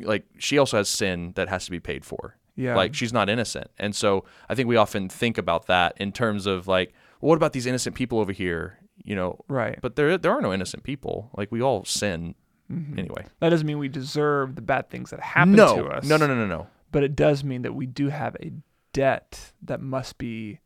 [0.00, 2.36] like she also has sin that has to be paid for.
[2.56, 2.76] Yeah.
[2.76, 3.70] like she's not innocent.
[3.78, 7.36] And so i think we often think about that in terms of like well, what
[7.36, 9.38] about these innocent people over here you know?
[9.48, 9.78] Right.
[9.80, 11.30] But there there are no innocent people.
[11.36, 12.34] Like we all sin
[12.70, 12.98] mm-hmm.
[12.98, 13.26] anyway.
[13.40, 15.76] That doesn't mean we deserve the bad things that happen no.
[15.76, 16.06] to us.
[16.06, 16.66] No no no no no.
[16.92, 18.52] But it does mean that we do have a
[18.92, 20.60] debt that must be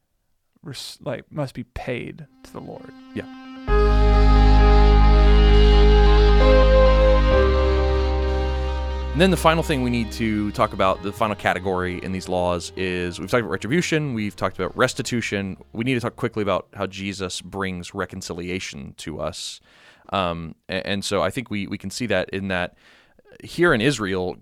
[0.63, 2.93] res- like must be paid to the Lord.
[3.15, 3.45] yeah
[9.15, 12.29] And then the final thing we need to talk about, the final category in these
[12.29, 15.57] laws is we've talked about retribution, we've talked about restitution.
[15.73, 19.61] We need to talk quickly about how Jesus brings reconciliation to us.
[20.09, 22.77] Um, a- and, so I think we, we can see that in that
[23.45, 24.37] here in Israel,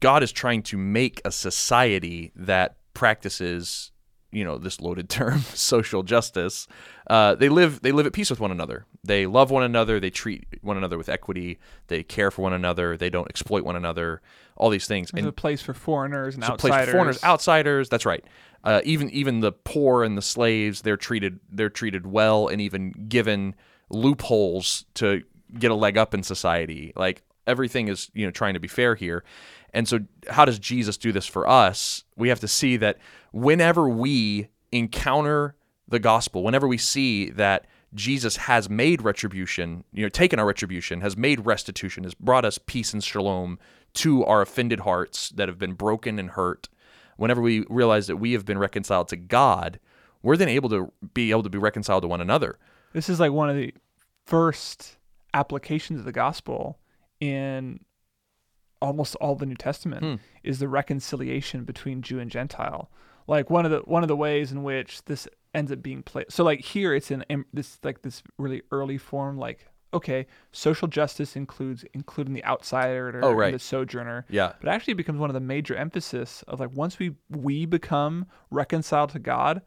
[0.00, 3.92] God is trying to make a society that practices,
[4.30, 6.68] you know, this loaded term, social justice.
[7.08, 8.84] Uh, they live they live at peace with one another.
[9.02, 9.98] They love one another.
[9.98, 11.58] They treat one another with equity.
[11.88, 12.98] They care for one another.
[12.98, 14.20] They don't exploit one another.
[14.54, 15.10] All these things.
[15.10, 16.86] There's And a place for foreigners and a place outsiders.
[16.88, 17.88] for foreigners, outsiders.
[17.88, 18.22] That's right.
[18.62, 22.92] Uh, even even the poor and the slaves, they're treated they're treated well and even
[23.08, 23.54] given
[23.88, 25.22] loopholes to
[25.58, 26.92] get a leg up in society.
[26.94, 29.24] Like everything is you know trying to be fair here.
[29.72, 32.04] And so, how does Jesus do this for us?
[32.16, 32.98] We have to see that
[33.32, 35.54] whenever we encounter
[35.88, 41.00] the gospel, whenever we see that Jesus has made retribution, you know, taken our retribution,
[41.00, 43.58] has made restitution, has brought us peace and shalom
[43.94, 46.68] to our offended hearts that have been broken and hurt.
[47.16, 49.80] Whenever we realize that we have been reconciled to God,
[50.22, 52.58] we're then able to be able to be reconciled to one another.
[52.92, 53.74] This is like one of the
[54.26, 54.96] first
[55.34, 56.78] applications of the gospel
[57.20, 57.80] in
[58.82, 60.14] almost all the New Testament Hmm.
[60.42, 62.90] is the reconciliation between Jew and Gentile.
[63.26, 66.26] Like one of the one of the ways in which this ends up being played.
[66.30, 71.34] So like here it's in this like this really early form like okay, social justice
[71.34, 73.52] includes including the outsider Oh, right.
[73.52, 74.24] the sojourner.
[74.28, 74.52] Yeah.
[74.60, 78.26] But actually it becomes one of the major emphasis of like once we we become
[78.50, 79.62] reconciled to God,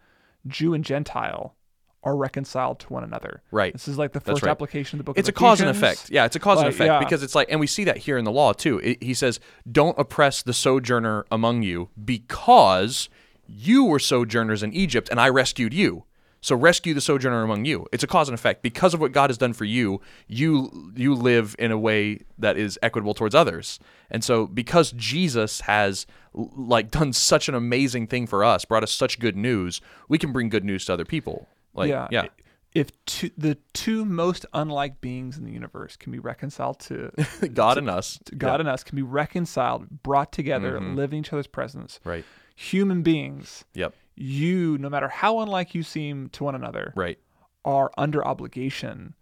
[0.48, 1.56] Jew and Gentile
[2.04, 3.42] are reconciled to one another.
[3.52, 3.74] Right.
[3.74, 4.52] This is like the first right.
[4.52, 5.18] application of the book.
[5.18, 6.10] it's a cause and effect.
[6.10, 7.00] Yeah, it's a cause and effect yeah.
[7.00, 8.80] because it's like, and we see that here in the law too.
[8.80, 9.40] It, he says,
[9.70, 13.10] "Don't oppress the sojourner among you, because
[13.48, 16.06] you were sojourners in Egypt, and I rescued you.
[16.42, 17.88] So rescue the sojourner among you.
[17.94, 20.02] It's a cause and effect because of what God has done for you.
[20.28, 23.80] You you live in a way that is equitable towards others,
[24.12, 28.92] and so because Jesus has like done such an amazing thing for us, brought us
[28.92, 31.48] such good news, we can bring good news to other people.
[31.74, 32.08] Like, yeah.
[32.12, 32.26] yeah,
[32.74, 37.12] If two, the two most unlike beings in the universe can be reconciled to
[37.54, 40.96] God and us, God and us, can be reconciled, brought together, Mm-hmm.
[40.96, 42.00] live in each other's presence.
[42.04, 42.26] right?
[42.56, 47.18] Human beings, Yep, you, no matter how unlike you seem to one another, right.
[47.66, 49.16] are under obligation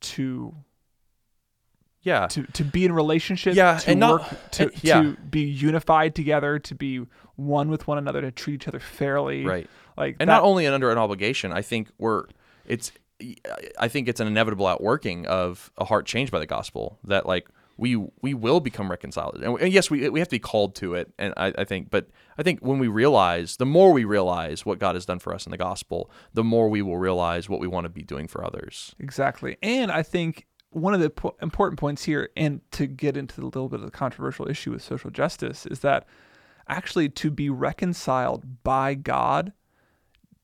[0.00, 0.54] to
[2.02, 5.02] Yeah, to to be in relationship, Yeah, to and not- to, and- yeah.
[5.02, 9.44] to be unified together, to be one with one another, to treat each other fairly.
[9.44, 9.68] right.
[9.96, 12.24] Like and that, not only under an obligation i think we're
[12.66, 12.92] it's
[13.78, 17.46] i think it's an inevitable outworking of a heart changed by the gospel that like
[17.76, 20.94] we we will become reconciled and, and yes we we have to be called to
[20.94, 24.64] it and I, I think but i think when we realize the more we realize
[24.64, 27.60] what god has done for us in the gospel the more we will realize what
[27.60, 29.58] we want to be doing for others Exactly.
[29.62, 33.44] And I think one of the po- important points here, and to get into a
[33.44, 36.06] little bit of the controversial issue with social justice, is that
[36.68, 39.52] actually to be reconciled by God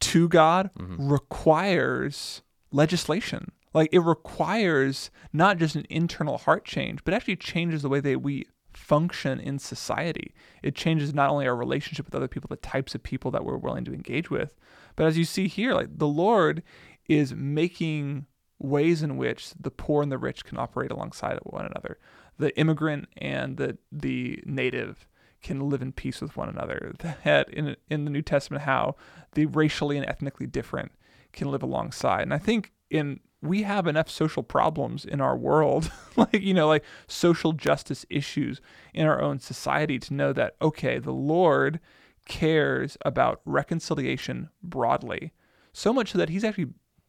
[0.00, 1.10] to God mm-hmm.
[1.10, 3.52] requires legislation.
[3.74, 8.22] Like it requires not just an internal heart change, but actually changes the way that
[8.22, 10.34] we function in society.
[10.62, 13.56] It changes not only our relationship with other people, the types of people that we're
[13.56, 14.54] willing to engage with,
[14.96, 16.62] but as you see here, like the Lord
[17.08, 18.26] is making
[18.58, 21.98] ways in which the poor and the rich can operate alongside one another.
[22.38, 25.06] The immigrant and the the native
[25.42, 26.94] can live in peace with one another.
[27.24, 28.96] That in in the New Testament, how
[29.32, 30.92] the racially and ethnically different
[31.32, 32.22] can live alongside.
[32.22, 36.68] And I think in we have enough social problems in our world, like you know,
[36.68, 38.60] like social justice issues
[38.94, 41.80] in our own society to know that okay, the Lord
[42.26, 45.32] cares about reconciliation broadly,
[45.72, 46.68] so much so that He's actually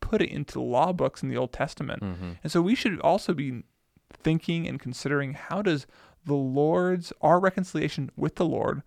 [0.10, 2.02] put it into law books in the Old Testament.
[2.44, 3.64] And so we should also be
[4.12, 5.86] thinking and considering how does
[6.26, 8.82] the Lord's our reconciliation with the Lord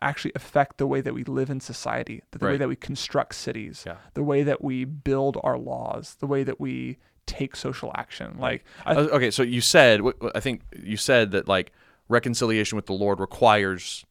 [0.00, 2.58] actually affect the way that we live in society, the, way Right.
[2.58, 3.96] that we construct cities, Yeah.
[4.14, 8.36] the way that we build our laws, the way that we take social action.
[8.38, 10.00] Like I, Uh, okay so you said
[10.34, 11.72] i think you said that like
[12.08, 14.04] reconciliation with the lord requires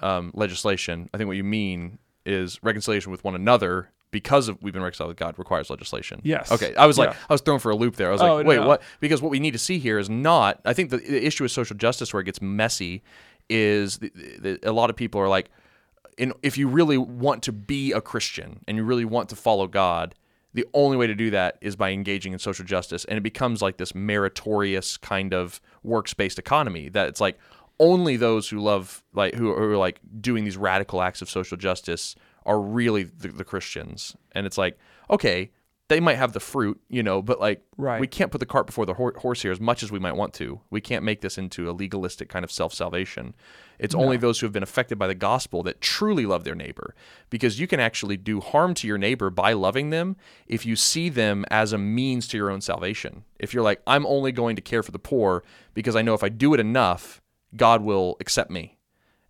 [0.00, 4.72] um, legislation i think what you mean is reconciliation with one another because of we've
[4.72, 6.50] been reconciled with god requires legislation Yes.
[6.52, 7.16] okay i was like Yeah.
[7.28, 8.66] i was thrown for a loop there i was Oh, like wait no.
[8.68, 11.44] what because what we need to see here is not i think the, the issue
[11.44, 13.02] with social justice where it gets messy
[13.50, 15.50] is the, the, a lot of people are like
[16.18, 19.68] in, if you really want to be a Christian and you really want to follow
[19.68, 20.16] God,
[20.52, 23.04] the only way to do that is by engaging in social justice.
[23.04, 27.38] And it becomes like this meritorious kind of works based economy that it's like
[27.78, 32.16] only those who love, like, who are like doing these radical acts of social justice
[32.48, 34.16] are really the, the Christians.
[34.32, 34.76] And it's like,
[35.08, 35.52] okay,
[35.88, 37.98] they might have the fruit, you know, but like, Right.
[38.00, 40.16] we can't put the cart before the hor- horse here as much as we might
[40.16, 40.60] want to.
[40.68, 43.34] We can't make this into a legalistic kind of self salvation.
[43.78, 46.94] It's only those who have been affected by the gospel that truly love their neighbor,
[47.30, 51.08] because you can actually do harm to your neighbor by loving them if you see
[51.08, 53.24] them as a means to your own salvation.
[53.38, 55.42] If you're like, I'm only going to care for the poor
[55.74, 57.22] because I know if I do it enough,
[57.56, 58.77] God will accept me.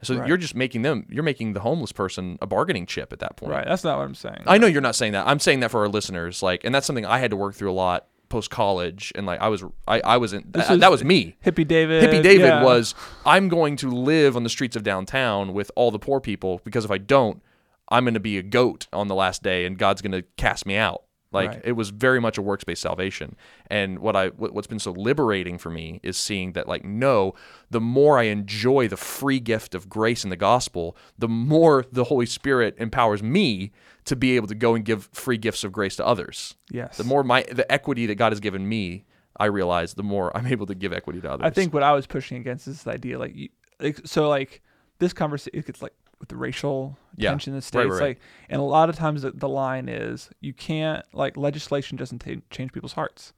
[0.03, 0.29] So Right.
[0.29, 3.53] you're just making them, you're making the homeless person a bargaining chip at that point.
[3.53, 4.43] right, that's not what I'm saying.
[4.47, 5.27] I know you're not saying that.
[5.27, 6.43] I'm saying that for our listeners.
[6.43, 9.11] Like, and that's something I had to work through a lot post college.
[9.17, 11.37] And like, I was, I, I was in, This that, is- that was me.
[11.45, 12.05] Hippie David.
[12.05, 12.63] Hippie David yeah.
[12.63, 12.95] was,
[13.27, 16.85] I'm going to live on the streets of downtown with all the poor people because
[16.85, 17.43] if I don't,
[17.89, 20.67] I'm going to be a goat on the last day and God's going to cast
[20.67, 21.03] me out.
[21.31, 21.61] Like Right.
[21.64, 23.37] it was very much a works-based salvation.
[23.69, 27.35] And what I what- what's been so liberating for me is seeing that like no,
[27.71, 32.05] the more I enjoy the free gift of grace in the gospel, the more the
[32.05, 33.73] Holy Spirit empowers me
[34.07, 36.57] to be able to go and give free gifts of grace to others.
[36.71, 36.97] Yes.
[36.97, 39.05] The more my the equity that God has given me,
[39.37, 41.45] I realize the more I'm able to give equity to others.
[41.45, 43.51] I think what I was pushing against is this idea, like, you,
[43.81, 44.62] like so, like
[44.99, 47.31] this conversation, it gets like with the racial Yeah.
[47.31, 48.01] tension in the states, right, right.
[48.09, 52.21] like, and a lot of times the, the line is you can't like legislation doesn't
[52.21, 53.33] ta change people's hearts.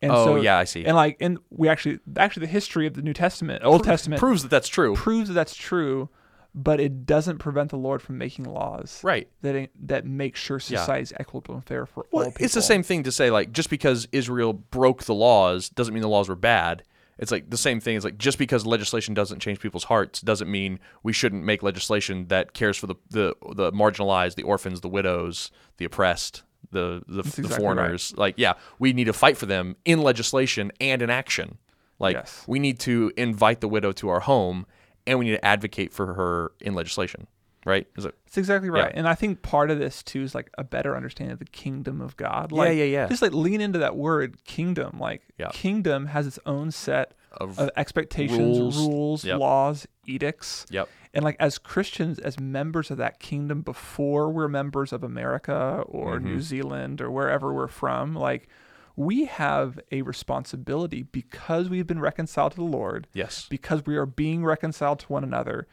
[0.00, 0.84] And Oh, so, yeah, I see.
[0.84, 4.42] And like, and we actually, actually, the history of the New Testament, Old Testament, proves
[4.42, 4.94] that that's true.
[4.94, 6.08] proves that that's true,
[6.54, 9.28] but it doesn't prevent the Lord from making laws Right.
[9.42, 10.78] that it- that make sure Yeah.
[10.80, 12.44] society is equitable and fair for all people.
[12.44, 16.02] it's the same thing to say like just because Israel broke the laws doesn't mean
[16.02, 16.84] the laws were bad.
[17.18, 17.96] It's like the same thing.
[17.96, 22.28] It's like just because legislation doesn't change people's hearts doesn't mean we shouldn't make legislation
[22.28, 26.42] that cares for the the, the marginalized, the orphans, the widows, the oppressed.
[26.70, 28.14] the the, the exactly foreigners.
[28.16, 31.58] Like, yeah, we need to fight for them in legislation and in action.
[31.98, 32.44] Like, Yes.
[32.46, 34.66] we need to invite the widow to our home,
[35.06, 37.26] and we need to advocate for her in legislation.
[37.64, 37.86] Right?
[37.96, 38.14] Is it?
[38.24, 38.90] That's exactly right.
[38.92, 38.98] Yeah.
[38.98, 42.00] And I think part of this too is like a better understanding of the kingdom
[42.00, 42.50] of God.
[42.52, 43.06] Yeah, yeah, yeah.
[43.08, 44.98] Just like lean into that word kingdom.
[44.98, 45.50] Like Yeah.
[45.52, 48.78] kingdom has its own set Of, of expectations, rules.
[48.78, 49.38] rules, Yep.
[49.40, 50.66] laws, edicts.
[50.70, 50.88] yep.
[51.12, 56.16] And like as Christians, as members of that kingdom before we're members of America or
[56.16, 56.24] Mm-hmm.
[56.26, 58.48] New Zealand or wherever we're from, like
[58.94, 63.46] we have a responsibility because we've been reconciled to the Lord, Yes.
[63.50, 65.66] because we are being reconciled to one another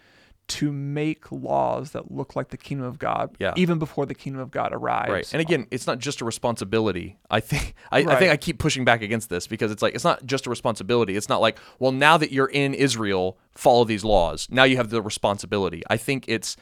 [0.47, 3.53] to make laws that look like the kingdom of God Yeah.
[3.55, 5.11] even before the kingdom of God arrives.
[5.11, 5.33] Right.
[5.33, 7.17] And again, it's not just a responsibility.
[7.31, 10.03] I think I, I think I keep pushing back against this because it's like it's
[10.03, 11.15] not just a responsibility.
[11.15, 14.47] It's not like, well, now that you're in Israel, follow these laws.
[14.51, 15.81] Now you have the responsibility.
[15.89, 16.57] I think it's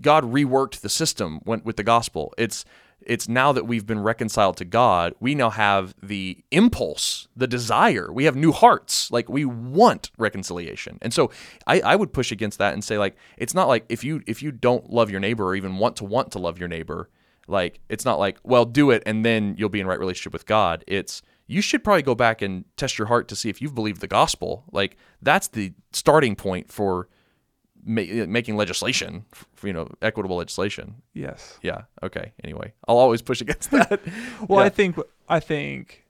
[0.00, 2.32] God reworked the system when, with the gospel.
[2.38, 2.64] It's
[3.06, 8.12] it's now that we've been reconciled to God, we now have the impulse, the desire.
[8.12, 9.10] We have new hearts.
[9.10, 10.98] Like we want reconciliation.
[11.02, 11.30] And so
[11.66, 14.42] I, I would push against that and say like it's not like if you if
[14.42, 17.08] you don't love your neighbor or even want to want to love your neighbor,
[17.46, 20.46] like it's not like, well, do it and then you'll be in right relationship with
[20.46, 20.84] God.
[20.86, 24.00] It's you should probably go back and test your heart to see if you've believed
[24.00, 24.64] the gospel.
[24.72, 27.08] Like that's the starting point for
[27.84, 29.24] ma- uh, making legislation,
[29.54, 30.96] for, you know, equitable legislation.
[31.14, 31.58] Yes.
[31.62, 31.82] Yeah.
[32.02, 32.32] Okay.
[32.44, 34.00] Anyway, I'll always push against that.
[34.48, 34.66] Well, Yeah.
[34.66, 34.96] I think
[35.28, 36.04] I think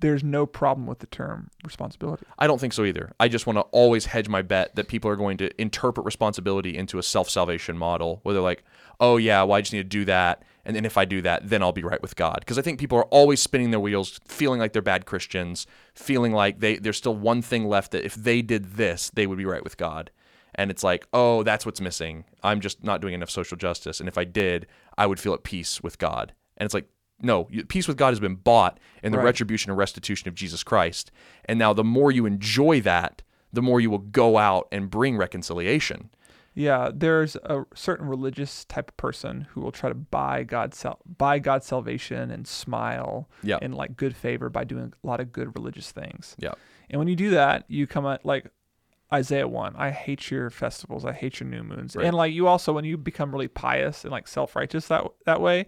[0.00, 2.24] there's no problem with the term responsibility.
[2.38, 3.12] I don't think so either.
[3.20, 6.76] I just want to always hedge my bet that people are going to interpret responsibility
[6.76, 8.64] into a self salvation model, where they're like,
[8.98, 10.42] oh, yeah, well, I just need to do that.
[10.64, 12.36] And then if I do that, then I'll be right with God.
[12.40, 16.32] Because I think people are always spinning their wheels, feeling like they're bad Christians, feeling
[16.32, 19.46] like they, there's still one thing left that if they did this, they would be
[19.46, 20.10] right with God.
[20.60, 22.24] And it's like, oh, that's what's missing.
[22.42, 23.98] I'm just not doing enough social justice.
[23.98, 24.66] And if I did,
[24.98, 26.34] I would feel at peace with God.
[26.58, 26.86] And it's like,
[27.22, 29.24] no, peace with God has been bought in the Right.
[29.24, 31.10] retribution and restitution of Jesus Christ.
[31.46, 35.16] And now the more you enjoy that, the more you will go out and bring
[35.16, 36.10] reconciliation.
[36.54, 41.00] Yeah, there's a certain religious type of person who will try to buy God's sal-
[41.06, 43.58] buy God's salvation and smile Yeah.
[43.62, 46.36] and like good favor by doing a lot of good religious things.
[46.38, 46.52] Yeah.
[46.90, 48.50] And when you do that, you come at like
[49.12, 51.96] Isaiah 1, I hate your festivals, I hate your new moons.
[51.96, 52.06] Right.
[52.06, 55.66] And like you also when you become really pious and like self-righteous that that way,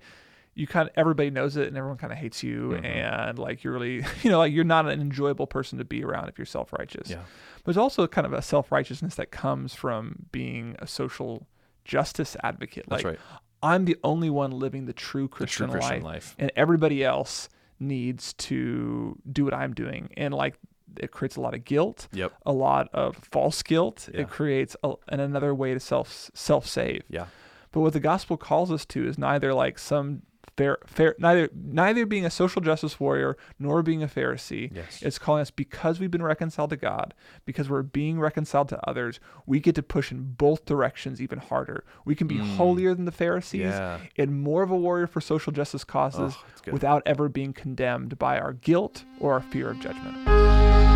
[0.55, 2.85] you kind of everybody knows it and everyone kind of hates you Mm-hmm.
[2.85, 6.29] and like you're really, you know, like you're not an enjoyable person to be around
[6.29, 7.11] if you're self-righteous.
[7.11, 7.17] Yeah.
[7.57, 11.47] But there's also kind of a self-righteousness that comes from being a social
[11.85, 12.85] justice advocate.
[12.89, 13.21] That's like right.
[13.63, 16.35] I'm the only one living the true The Christian, true Christian life life.
[16.39, 17.49] and everybody else
[17.81, 20.11] needs to do what I'm doing.
[20.17, 20.55] And like
[20.99, 22.33] it creates a lot of guilt, Yep.
[22.47, 24.09] a lot of false guilt.
[24.13, 24.21] Yeah.
[24.23, 27.03] It creates a, and another way to self self save.
[27.09, 27.27] Yeah.
[27.73, 30.23] But what the gospel calls us to is neither like some
[30.57, 34.71] fair, fair neither neither being a social justice warrior nor being a Pharisee.
[34.75, 35.03] Yes.
[35.03, 39.21] It's calling us because we've been reconciled to God, because we're being reconciled to others,
[39.47, 41.85] we get to push in both directions even harder.
[42.05, 43.71] We can be holier than the Pharisees Mm.
[43.71, 43.99] Yeah.
[44.19, 48.39] and more of a warrior for social justice causes Oh, without ever being condemned by
[48.39, 50.92] our guilt or our fear of judgment.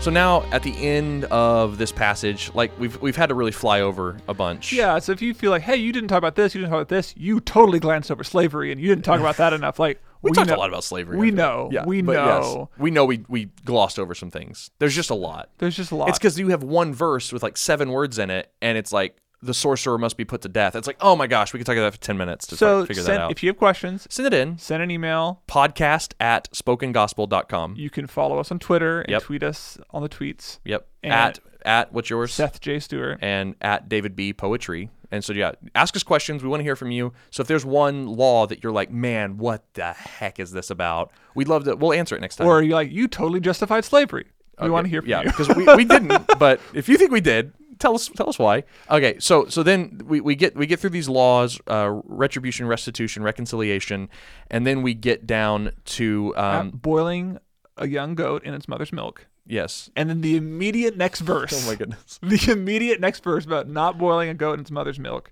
[0.00, 3.80] So now at the end of this passage, like we've we've had to really fly
[3.80, 4.72] over a bunch.
[4.72, 6.82] Yeah, so if you feel like, hey, you didn't talk about this, you didn't talk
[6.82, 9.80] about this, you totally glanced over slavery and you didn't talk about that enough.
[9.80, 11.16] Like We, talked know, a lot about slavery.
[11.18, 11.70] We know.
[11.72, 12.70] Yeah, we but yes, know.
[12.78, 14.70] we know we we glossed over some things.
[14.78, 15.50] There's just a lot.
[15.58, 16.08] There's just a lot.
[16.10, 19.16] It's because you have one verse with like seven words in it, and it's like
[19.42, 20.74] the sorcerer must be put to death.
[20.74, 22.82] It's like, oh my gosh, we could talk about that for ten minutes to so
[22.82, 23.30] fi- figure send, that out.
[23.32, 25.42] if you have questions, Send it in send an email.
[25.48, 27.74] podcast at spokengospel.com.
[27.76, 29.22] You can follow us on Twitter and Yep.
[29.22, 30.58] tweet us on the tweets.
[30.64, 30.86] Yep.
[31.02, 32.32] And- at at what's yours?
[32.32, 32.78] Seth J.
[32.78, 33.18] Stewart.
[33.20, 34.88] and at David B Poetry.
[35.10, 36.42] And so yeah, ask us questions.
[36.42, 37.12] We want to hear from you.
[37.30, 41.10] So if there's one law that you're like, man, what the heck is this about?
[41.34, 41.74] We'd love to.
[41.76, 42.46] We'll answer it next time.
[42.46, 44.26] Or you're like, you totally justified slavery.
[44.60, 45.26] We Okay, want to hear from yeah, you.
[45.26, 46.12] because we, we didn't.
[46.38, 48.64] But if you think we did, tell us tell us why.
[48.90, 53.22] Okay, so so then we, we get we get through these laws, uh, retribution, restitution,
[53.22, 54.08] reconciliation,
[54.50, 57.38] and then we get down to Uh, um, boiling
[57.76, 59.26] a young goat in its mother's milk.
[59.46, 59.90] yes.
[59.94, 61.52] And then the immediate next verse.
[61.52, 62.18] Oh my goodness.
[62.22, 65.30] The immediate next verse about not boiling a goat in its mother's milk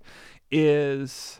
[0.51, 1.39] is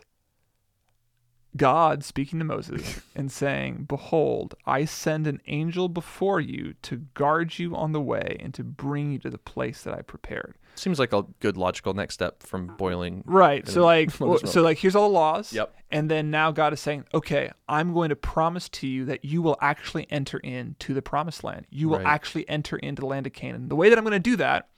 [1.56, 7.58] God speaking to Moses and saying, Behold, I send an angel before you to guard
[7.58, 10.56] you on the way and to bring you to the place that I prepared.
[10.78, 13.22] Seems like a good logical next step from boiling.
[13.26, 13.66] Right.
[13.68, 15.52] So like so like here's all the laws.
[15.52, 15.74] Yep.
[15.90, 19.40] And then now God is saying, Okay, I'm going to promise to you that you
[19.42, 21.66] will actually enter into the promised land.
[21.70, 22.06] You will Right.
[22.06, 23.68] actually enter into the land of Canaan.
[23.68, 24.68] The way that I'm going to do that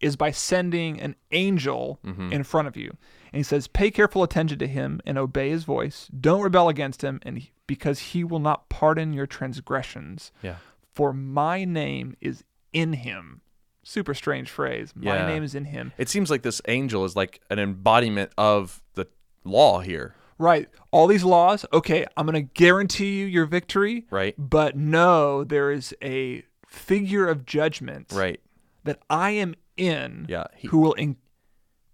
[0.00, 2.32] is by sending an angel Mm-hmm.
[2.32, 2.96] in front of you.
[3.32, 6.08] And he says, Pay careful attention to him and obey his voice.
[6.18, 10.32] Don't rebel against him, and he, because he will not pardon your transgressions.
[10.42, 10.56] Yeah.
[10.92, 13.40] For my name is in him.
[13.82, 14.92] Super strange phrase.
[14.94, 15.26] My Yeah.
[15.26, 15.92] name is in him.
[15.98, 19.06] It seems like this angel is like an embodiment of the
[19.44, 20.68] law here, Right.
[20.90, 24.06] All these laws, okay, I'm going to guarantee you your victory.
[24.10, 24.34] right?
[24.38, 28.40] But no, there is a figure of judgment Right.
[28.84, 30.44] that I am in Yeah.
[30.56, 31.16] He, who will en-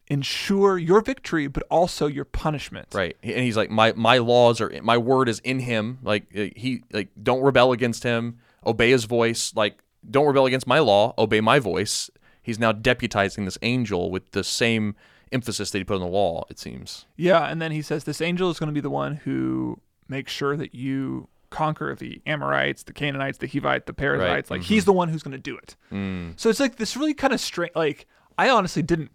[0.09, 2.89] ensure your victory, but also your punishment.
[2.95, 3.17] right.
[3.23, 5.99] And he's like, my my laws are my word is in him.
[6.03, 8.39] Like uh, he like don't rebel against him.
[8.65, 9.53] Obey his voice.
[9.57, 9.79] Like
[10.11, 11.15] don't rebel against my law.
[11.19, 12.11] Obey my voice.
[12.43, 14.95] He's now deputizing this angel with the same
[15.33, 16.45] emphasis that he put on the law.
[16.49, 17.07] It seems.
[17.17, 20.33] Yeah, and then he says this angel is going to be the one who makes
[20.33, 24.51] sure that you conquer the Amorites, the Canaanites, the Hivites, the Perizzites.
[24.51, 25.77] Like he's the one who's going to do it.
[25.93, 26.39] Mm.
[26.39, 27.73] So it's like this really kind of strange.
[27.75, 28.07] Like
[28.39, 29.11] I honestly didn't,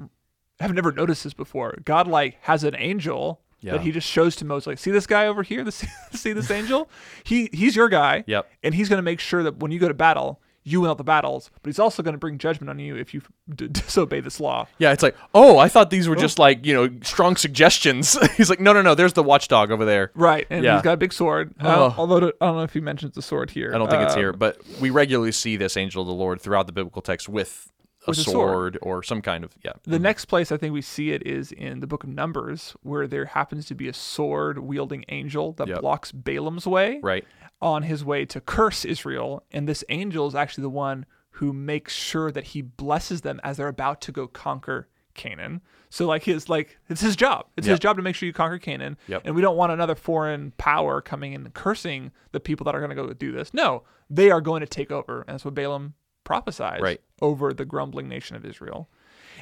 [0.59, 1.77] have never noticed this before.
[1.85, 3.73] God like has an angel Yeah.
[3.73, 4.67] that he just shows to Moses.
[4.67, 5.63] Like, see this guy over here?
[5.65, 5.83] This,
[6.13, 6.89] see this angel?
[7.23, 8.23] He he's your guy.
[8.27, 8.49] Yep.
[8.63, 10.95] And he's going to make sure that when you go to battle, you win all
[10.95, 11.49] the battles.
[11.63, 13.21] But he's also going to bring judgment on you if you
[13.55, 14.67] d- disobey this law.
[14.77, 18.17] Yeah, it's like, oh, I thought these were just like you know strong suggestions.
[18.37, 18.95] he's like, no, no, no.
[18.95, 20.11] There's the watchdog over there.
[20.13, 20.47] Right.
[20.49, 20.75] And Yeah.
[20.75, 21.53] he's got a big sword.
[21.61, 21.67] Oh.
[21.85, 23.71] Uh, although I don't know if he mentions the sword here.
[23.73, 26.41] I don't think it's Uh, here, but we regularly see this angel of the Lord
[26.41, 27.71] throughout the biblical text with
[28.07, 28.77] a sword, sword.
[28.81, 29.73] or some kind of yeah.
[29.83, 30.03] The mm-hmm.
[30.03, 33.25] next place I think we see it is in the book of Numbers, where there
[33.25, 35.81] happens to be a sword wielding angel that Yep.
[35.81, 37.25] blocks Balaam's way Right.
[37.61, 39.43] on his way to curse Israel.
[39.51, 43.57] And this angel is actually the one who makes sure that he blesses them as
[43.57, 45.61] they're about to go conquer Canaan.
[45.89, 47.47] So like his like it's his job.
[47.57, 48.97] It's his job to make sure you conquer Canaan.
[49.07, 49.23] Yep.
[49.25, 52.89] And we don't want another foreign power coming and cursing the people that are going
[52.89, 53.53] to go do this.
[53.53, 55.21] No, they are going to take over.
[55.21, 55.93] And that's what Balaam
[56.31, 57.01] prophesies Right.
[57.21, 58.89] over the grumbling nation of Israel.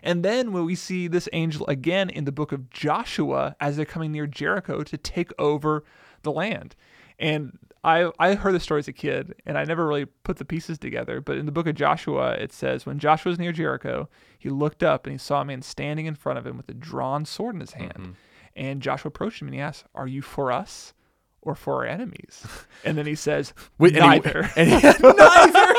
[0.03, 3.85] And then when we see this angel again in the book of Joshua as they're
[3.85, 5.83] coming near Jericho to take over
[6.23, 6.75] the land.
[7.17, 10.45] And I I heard the story as a kid and I never really put the
[10.45, 14.09] pieces together, but in the book of Joshua it says when Joshua was near Jericho,
[14.37, 16.73] he looked up and he saw a man standing in front of him with a
[16.73, 17.93] drawn sword in his hand.
[17.97, 18.11] Mm-hmm.
[18.55, 20.93] And Joshua approached him and he asked, "Are you for us
[21.41, 22.45] or for our enemies?"
[22.83, 25.73] And then he says, Wait, and he- "Neither." and he- neither.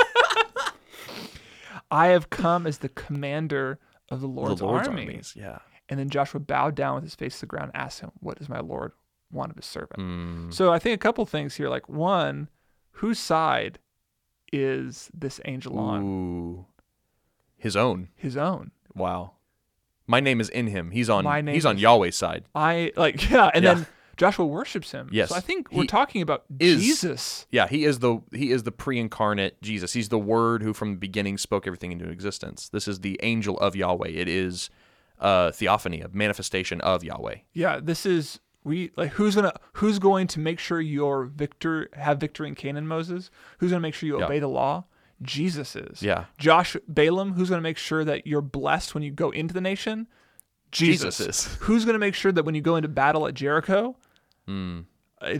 [1.91, 3.79] I have come as the commander
[4.09, 5.03] of the The Lord's, Lord's army.
[5.07, 5.35] armies.
[5.37, 5.59] Yeah.
[5.89, 8.39] And then Joshua bowed down with his face to the ground and asked him, What
[8.39, 8.93] does my Lord
[9.33, 9.99] want of his servant?
[9.99, 10.55] Mm.
[10.55, 11.69] So I think a couple things here.
[11.69, 12.49] Like, one,
[12.93, 13.79] whose side
[14.53, 16.03] is this angel on?
[16.03, 16.67] Ooh.
[17.57, 18.09] His own.
[18.17, 18.71] His own.
[18.95, 19.33] Wow.
[20.07, 20.91] My name is in him.
[20.91, 21.25] He's on.
[21.25, 22.45] My name he's on Yahweh's side.
[22.55, 23.51] I, like, yeah.
[23.55, 23.75] And Yeah.
[23.75, 23.87] then
[24.21, 25.09] Joshua worships him.
[25.11, 25.31] Yes.
[25.31, 27.47] So I think we're He talking about is- Jesus.
[27.51, 29.95] Yeah, he is the he is the pre-incarnate Jesus.
[29.95, 32.69] He's the Word who from the beginning spoke everything into existence.
[32.69, 34.09] This is the angel of Yahweh.
[34.11, 34.69] It is
[35.19, 37.37] a theophany, a manifestation of Yahweh.
[37.55, 37.81] Yeah.
[37.83, 38.41] This is.
[38.63, 42.87] We like who's gonna who's going to make sure your victor have victory in Canaan,
[42.87, 43.31] Moses?
[43.59, 44.27] Who's gonna make sure you Yeah.
[44.27, 44.85] obey the law?
[45.23, 46.03] Jesus is.
[46.03, 46.27] Yeah.
[46.37, 49.61] Josh Balaam, who's going to make sure that you're blessed when you go into the
[49.61, 50.07] nation?
[50.73, 51.55] Jesus, Jesus is.
[51.61, 53.97] Who's going to make sure that when you go into battle at Jericho,
[54.51, 54.85] Mm,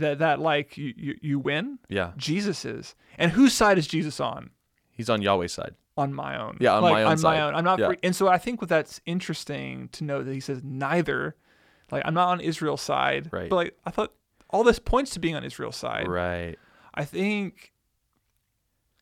[0.01, 1.79] that that like you, you you win?
[1.89, 2.95] yeah, Jesus is.
[3.19, 4.51] And whose side is Jesus on?
[4.93, 5.75] he's on Yahweh's side.
[5.97, 6.57] On my own.
[6.61, 7.31] Yeah, on Like, my own on side.
[7.37, 7.55] my own.
[7.55, 7.79] I'm not.
[7.79, 7.87] Yeah.
[7.89, 7.99] free.
[8.03, 11.37] And so I think what that's interesting to know that he says neither.
[11.91, 13.29] Like I'm not on Israel's side.
[13.33, 13.49] Right.
[13.51, 14.13] But like I thought
[14.51, 16.07] all this points to being on Israel's side.
[16.09, 16.57] Right.
[16.95, 17.73] I think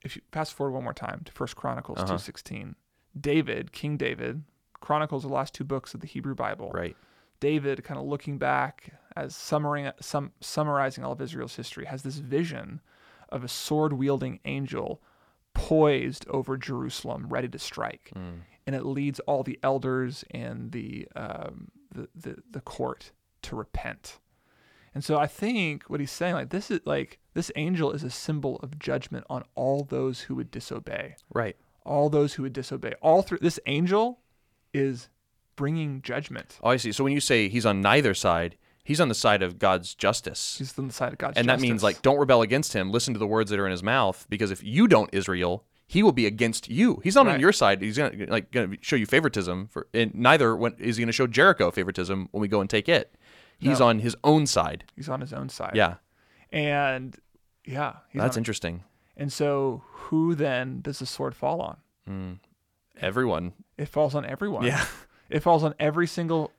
[0.02, 2.12] if you fast forward one more time to First Chronicles Uh-huh.
[2.12, 2.76] two sixteen,
[3.20, 4.44] David, King David,
[4.80, 6.70] Chronicles the last two books of the Hebrew Bible.
[6.72, 6.96] Right.
[7.40, 8.92] David, kind of looking back
[9.24, 12.80] as summarizing, sum, summarizing all of Israel's history, has this vision
[13.30, 15.00] of a sword wielding angel
[15.54, 18.40] poised over Jerusalem, ready to strike, Mm.
[18.66, 23.12] and it leads all the elders and the um, the, the the court
[23.42, 24.18] to repent.
[24.94, 28.10] And so I think what he's saying, like this is like this angel is a
[28.10, 31.56] symbol of judgment on all those who would disobey, Right.
[31.84, 32.94] all those who would disobey.
[33.02, 34.20] All through this angel
[34.72, 35.08] is
[35.56, 36.58] bringing judgment.
[36.62, 36.92] Oh, I see.
[36.92, 38.56] So when you say he's on neither side,
[38.88, 40.56] he's on the side of God's justice.
[40.58, 41.40] He's on the side of God's justice.
[41.40, 42.90] and that means like don't rebel against him.
[42.90, 46.02] Listen to the words that are in his mouth, because if you don't, Israel, he
[46.02, 47.00] will be against you.
[47.04, 47.80] He's not on your side.
[47.82, 51.26] He's gonna like gonna show you favoritism for, and neither when, is he gonna show
[51.26, 53.14] Jericho favoritism when we go and take it.
[53.58, 53.86] He's No.
[53.88, 54.84] on his own side.
[54.96, 55.72] he's on his own side.
[55.74, 55.94] Yeah,
[56.52, 57.16] and
[57.64, 58.84] yeah, that's on- interesting.
[59.16, 61.76] And so, who then does the sword fall on?
[62.08, 62.38] Mm.
[63.00, 63.52] Everyone.
[63.76, 64.64] It falls on everyone.
[64.64, 64.84] Yeah.
[65.28, 66.52] It falls on every single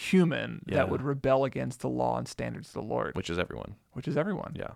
[0.00, 0.76] human Yeah.
[0.76, 3.76] that would rebel against the law and standards of the Lord, Which is everyone.
[3.92, 4.72] which is everyone, Yeah.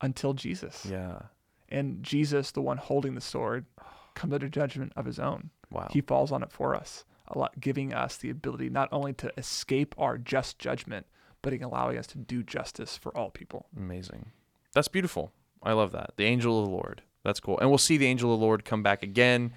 [0.00, 0.84] until Jesus.
[0.86, 1.22] Yeah.
[1.68, 3.66] And Jesus, the one holding the sword,
[4.14, 5.50] comes under judgment of his own.
[5.70, 5.88] Wow.
[5.90, 9.32] He falls on it for us, a lot, giving us the ability not only to
[9.36, 11.06] escape our just judgment,
[11.42, 13.66] but allowing us to do justice for all people.
[13.76, 14.32] Amazing.
[14.74, 15.32] That's beautiful.
[15.62, 16.12] I love that.
[16.16, 17.02] The angel of the Lord.
[17.24, 17.58] That's cool.
[17.58, 19.52] And we'll see the angel of the Lord come back again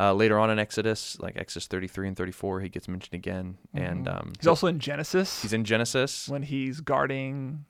[0.00, 2.60] uh, later on in Exodus, like Exodus 33 and 34.
[2.60, 3.58] He gets mentioned again.
[3.74, 6.28] And um, He's also in Genesis he's in Genesis.
[6.28, 7.64] when he's guarding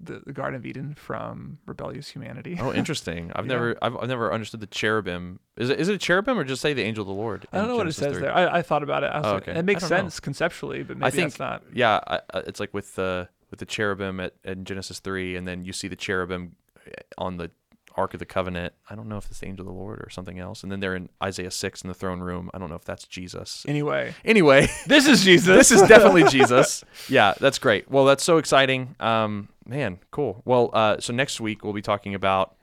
[0.00, 2.56] the, the Garden of Eden from rebellious humanity.
[2.60, 3.32] Oh, interesting.
[3.36, 3.52] I've Yeah.
[3.52, 5.40] never I've, I've never understood the cherubim.
[5.56, 7.46] Is it is it a cherubim or just say the angel of the Lord?
[7.52, 8.22] I don't know what it says 3?
[8.22, 8.34] there.
[8.34, 9.08] I, I thought about it.
[9.12, 9.58] I Oh, like, okay.
[9.58, 9.96] It makes don't know.
[9.98, 11.62] sense conceptually, but maybe I think not.
[11.72, 15.64] yeah, I, it's like with the with the cherubim at in Genesis three, and then
[15.64, 16.54] you see the cherubim
[16.86, 17.50] eh, on the
[17.98, 18.72] Ark of the Covenant.
[18.88, 20.62] I don't know if it's the angel of the Lord or something else.
[20.62, 22.48] And then they're in Isaiah six in the throne room.
[22.54, 23.64] I don't know if that's Jesus.
[23.68, 25.48] Anyway, Anyway, this is Jesus.
[25.56, 26.84] this is definitely Jesus.
[27.08, 27.90] Yeah, that's great.
[27.90, 28.94] Well, that's so exciting.
[29.00, 30.42] Um, man, cool.
[30.44, 32.54] Well, uh, so next week we'll be talking about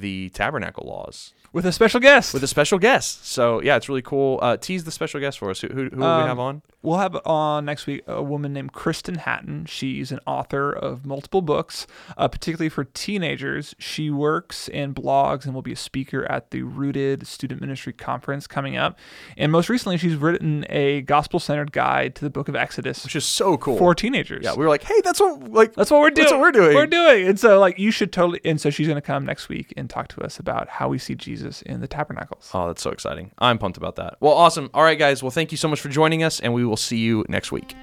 [0.00, 2.34] the tabernacle laws with a special guest.
[2.34, 3.26] with a special guest.
[3.26, 4.40] So yeah, it's really cool.
[4.42, 5.60] Uh, tease the special guest for us.
[5.60, 6.62] Who, who, who will we Um, have on?
[6.82, 9.64] We'll have on next week a woman named Kristen Hatton.
[9.66, 11.86] She's an author of multiple books,
[12.18, 13.74] uh, particularly for teenagers.
[13.78, 18.46] She works and blogs and will be a speaker at the Rooted Student Ministry Conference
[18.46, 18.98] coming up.
[19.38, 23.16] And most recently, she's written a gospel centered guide to the book of Exodus Which
[23.16, 23.78] is so cool.
[23.78, 24.44] for teenagers.
[24.44, 26.24] yeah, we were like, hey, that's what like That's what we're doing.
[26.24, 26.74] That's what we're doing.
[26.74, 27.28] We're doing.
[27.28, 28.40] And so, like, you should totally.
[28.44, 30.98] And so, she's going to come next week and talk to us about how we
[30.98, 32.50] see Jesus in the tabernacles.
[32.54, 33.30] Oh, that's so exciting.
[33.38, 34.16] I'm pumped about that.
[34.20, 34.70] Well, awesome.
[34.74, 35.22] All right, guys.
[35.22, 37.74] Well, thank you so much for joining us, and we will see you next week.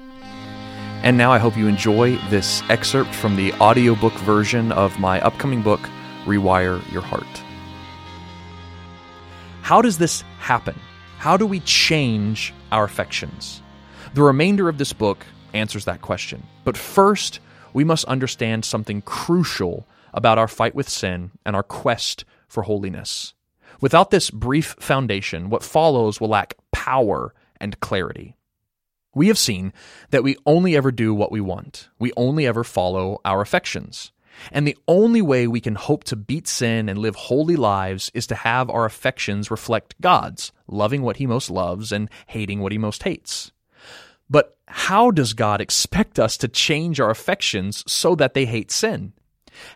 [1.03, 5.63] And now I hope you enjoy this excerpt from the audiobook version of my upcoming
[5.63, 5.79] book,
[6.25, 7.25] Rewire Your Heart.
[9.63, 10.75] How does this happen?
[11.17, 13.61] How do we change our affections?
[14.13, 16.43] The remainder of this book answers that question.
[16.63, 17.39] But first,
[17.73, 23.33] we must understand something crucial about our fight with sin and our quest for holiness.
[23.79, 28.35] Without this brief foundation, what follows will lack power and clarity.
[29.13, 29.73] We have seen
[30.11, 31.89] that we only ever do what we want.
[31.99, 34.11] We only ever follow our affections.
[34.51, 38.25] And the only way we can hope to beat sin and live holy lives is
[38.27, 42.77] to have our affections reflect God's, loving what He most loves and hating what He
[42.77, 43.51] most hates.
[44.29, 49.11] But how does God expect us to change our affections so that they hate sin?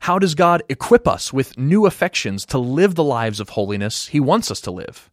[0.01, 4.19] How does God equip us with new affections to live the lives of holiness He
[4.19, 5.09] wants us to live?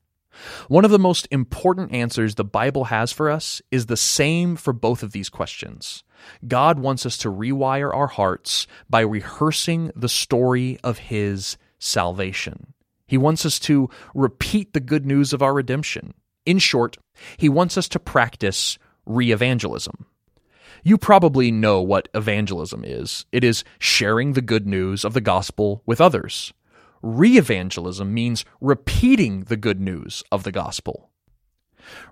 [0.69, 4.73] One of the most important answers the Bible has for us is the same for
[4.73, 6.05] both of these questions.
[6.47, 12.75] God wants us to rewire our hearts by rehearsing the story of His salvation.
[13.07, 16.15] He wants us to repeat the good news of our redemption.
[16.47, 16.97] In short,
[17.37, 20.07] He wants us to practice re evangelism.
[20.85, 25.81] You probably know what evangelism is it is sharing the good news of the gospel
[25.87, 26.53] with others.
[27.03, 31.11] Re evangelism means repeating the good news of the gospel.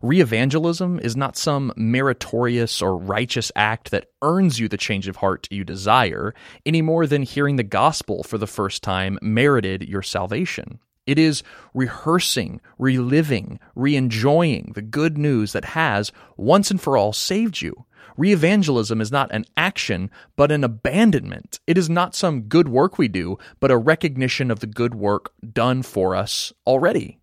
[0.01, 5.17] Re evangelism is not some meritorious or righteous act that earns you the change of
[5.17, 6.33] heart you desire,
[6.65, 10.79] any more than hearing the gospel for the first time merited your salvation.
[11.07, 11.43] It is
[11.75, 17.87] rehearsing, reliving, re enjoying the good news that has, once and for all, saved you.
[18.17, 21.59] Re evangelism is not an action, but an abandonment.
[21.67, 25.33] It is not some good work we do, but a recognition of the good work
[25.53, 27.19] done for us already.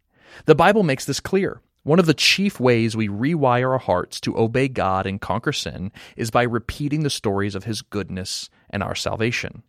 [0.45, 1.61] The Bible makes this clear.
[1.83, 5.91] One of the chief ways we rewire our hearts to obey God and conquer sin
[6.17, 9.63] is by repeating the stories of His goodness and our salvation.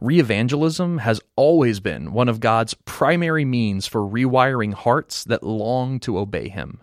[0.00, 6.00] Re evangelism has always been one of God's primary means for rewiring hearts that long
[6.00, 6.80] to obey Him.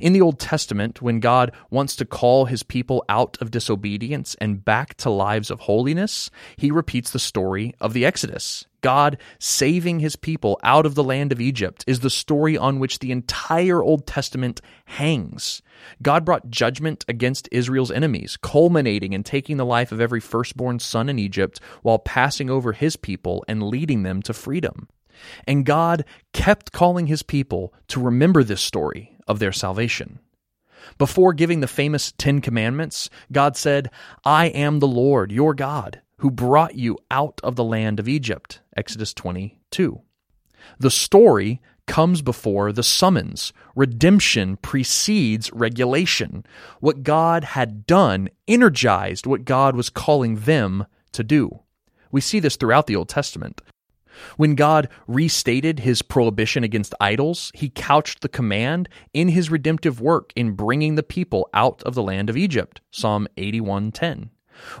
[0.00, 4.64] In the Old Testament, when God wants to call his people out of disobedience and
[4.64, 8.66] back to lives of holiness, he repeats the story of the Exodus.
[8.80, 12.98] God saving his people out of the land of Egypt is the story on which
[12.98, 15.62] the entire Old Testament hangs.
[16.02, 21.08] God brought judgment against Israel's enemies, culminating in taking the life of every firstborn son
[21.08, 24.88] in Egypt while passing over his people and leading them to freedom.
[25.46, 30.18] And God kept calling his people to remember this story of their salvation.
[30.98, 33.90] Before giving the famous Ten Commandments, God said,
[34.24, 38.60] I am the Lord, your God, who brought you out of the land of Egypt.
[38.76, 40.00] Exodus 22.
[40.78, 43.52] The story comes before the summons.
[43.74, 46.44] Redemption precedes regulation.
[46.80, 51.60] What God had done energized what God was calling them to do.
[52.10, 53.60] We see this throughout the Old Testament.
[54.36, 60.32] When God restated his prohibition against idols, he couched the command in his redemptive work
[60.36, 62.80] in bringing the people out of the land of Egypt.
[62.90, 64.30] Psalm 81:10.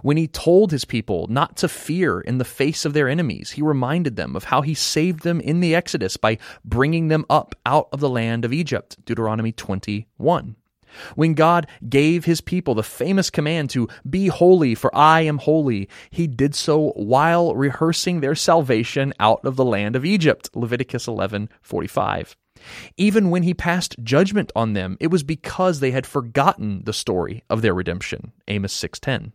[0.02, 3.62] When he told his people not to fear in the face of their enemies, he
[3.62, 7.88] reminded them of how he saved them in the Exodus by bringing them up out
[7.92, 8.96] of the land of Egypt.
[9.04, 10.56] Deuteronomy 21.
[11.14, 15.88] When God gave his people the famous command to be holy, for I am holy,
[16.10, 20.50] he did so while rehearsing their salvation out of the land of Egypt.
[20.54, 22.36] Leviticus 11:45.
[22.96, 27.42] Even when he passed judgment on them, it was because they had forgotten the story
[27.50, 28.32] of their redemption.
[28.48, 29.32] Amos 6:10.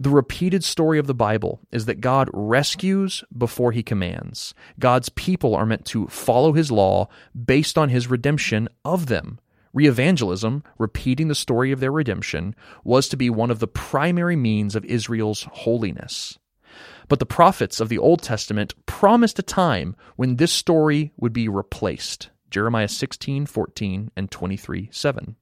[0.00, 4.52] The repeated story of the Bible is that God rescues before he commands.
[4.78, 7.08] God's people are meant to follow his law
[7.46, 9.38] based on his redemption of them.
[9.72, 14.74] Re-evangelism, repeating the story of their redemption, was to be one of the primary means
[14.74, 16.38] of Israel's holiness.
[17.08, 21.48] But the prophets of the Old Testament promised a time when this story would be
[21.48, 22.30] replaced.
[22.50, 25.36] Jeremiah 16, 14, and 23, 7.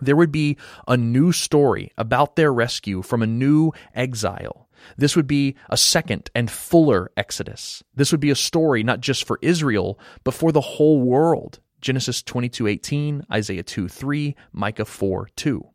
[0.00, 4.68] There would be a new story about their rescue from a new exile.
[4.98, 7.82] This would be a second and fuller exodus.
[7.94, 11.60] This would be a story not just for Israel, but for the whole world.
[11.86, 15.70] Genesis 22:18, Isaiah 2:3, Micah 4:2.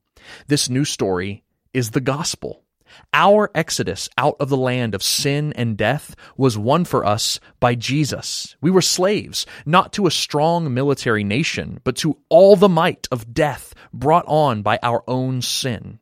[0.45, 2.65] This new story is the gospel.
[3.13, 7.75] Our exodus out of the land of sin and death was won for us by
[7.75, 8.57] Jesus.
[8.59, 13.33] We were slaves, not to a strong military nation, but to all the might of
[13.33, 15.99] death brought on by our own sin.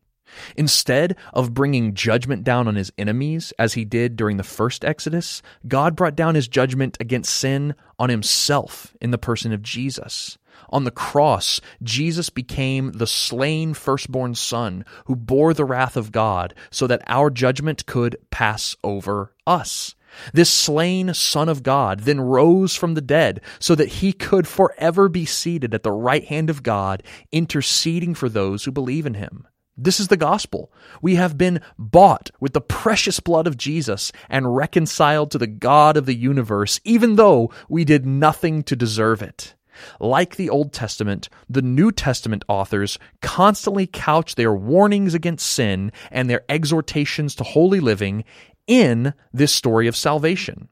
[0.56, 5.42] Instead of bringing judgment down on his enemies, as he did during the first Exodus,
[5.68, 10.38] God brought down his judgment against sin on himself in the person of Jesus.
[10.70, 16.54] On the cross, Jesus became the slain firstborn son who bore the wrath of God
[16.70, 19.96] so that our judgment could pass over us.
[20.34, 25.08] This slain Son of God then rose from the dead so that he could forever
[25.08, 29.48] be seated at the right hand of God, interceding for those who believe in him.
[29.82, 30.74] This is the gospel.
[31.02, 35.96] We have been bought with the precious blood of Jesus and reconciled to the God
[35.96, 39.56] of the universe, even though we did nothing to deserve it.
[40.02, 46.30] Like the Old Testament, the New Testament authors constantly couch their warnings against sin and
[46.30, 48.26] their exhortations to holy living
[48.68, 50.68] in this story of salvation.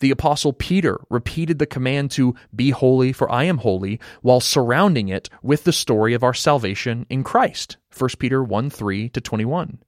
[0.00, 5.08] The Apostle Peter repeated the command to be holy, for I am holy, while surrounding
[5.08, 7.76] it with the story of our salvation in Christ.
[7.96, 9.78] 1 Peter 1 3 to 21.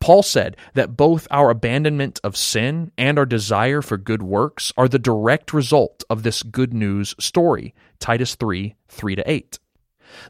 [0.00, 4.88] Paul said that both our abandonment of sin and our desire for good works are
[4.88, 7.74] the direct result of this good news story.
[7.98, 9.58] Titus 3 3 to 8.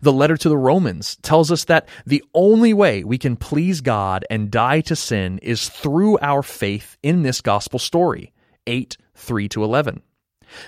[0.00, 4.24] The letter to the Romans tells us that the only way we can please God
[4.30, 8.32] and die to sin is through our faith in this gospel story.
[8.66, 10.02] 8 3 to 11.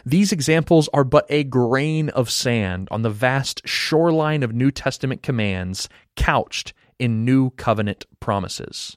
[0.07, 5.22] These examples are but a grain of sand on the vast shoreline of New Testament
[5.22, 8.97] commands couched in New Covenant promises.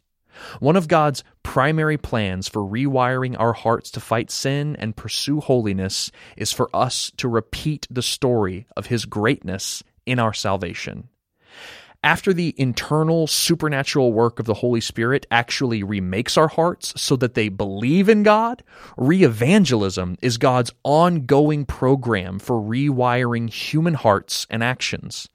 [0.59, 6.11] One of God's primary plans for rewiring our hearts to fight sin and pursue holiness
[6.35, 11.09] is for us to repeat the story of His greatness in our salvation
[12.03, 17.33] after the internal supernatural work of the Holy Spirit actually remakes our hearts so that
[17.33, 18.63] they believe in God,
[18.97, 25.29] re evangelism is God's ongoing program for rewiring human hearts and actions.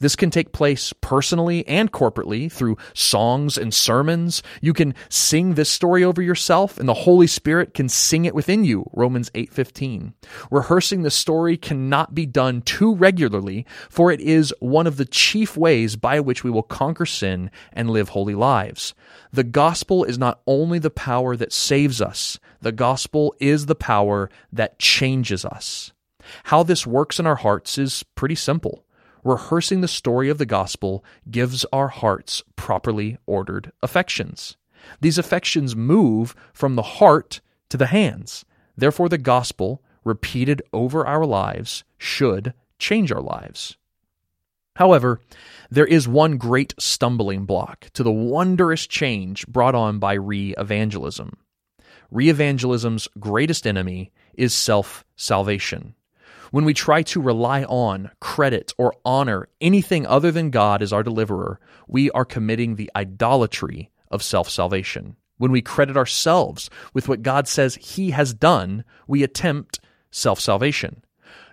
[0.00, 4.42] This can take place personally and corporately through songs and sermons.
[4.60, 8.64] You can sing this story over yourself and the Holy Spirit can sing it within
[8.64, 8.88] you.
[8.92, 10.14] Romans 8:15.
[10.50, 15.56] Rehearsing the story cannot be done too regularly, for it is one of the chief
[15.56, 18.94] ways by which we will conquer sin and live holy lives.
[19.32, 24.30] The gospel is not only the power that saves us, the gospel is the power
[24.52, 25.92] that changes us.
[26.44, 28.85] How this works in our hearts is pretty simple
[29.26, 34.56] rehearsing the story of the gospel gives our hearts properly ordered affections.
[35.00, 38.44] These affections move from the heart to the hands.
[38.76, 43.76] Therefore, the gospel, repeated over our lives, should change our lives.
[44.76, 45.20] However,
[45.70, 51.32] there is one great stumbling block to the wondrous change brought on by re evangelism.
[52.12, 55.94] Re evangelism's greatest enemy is self salvation.
[56.50, 61.02] When we try to rely on, credit, or honor anything other than God as our
[61.02, 65.16] deliverer, we are committing the idolatry of self salvation.
[65.38, 69.80] When we credit ourselves with what God says He has done, we attempt
[70.10, 71.02] self salvation.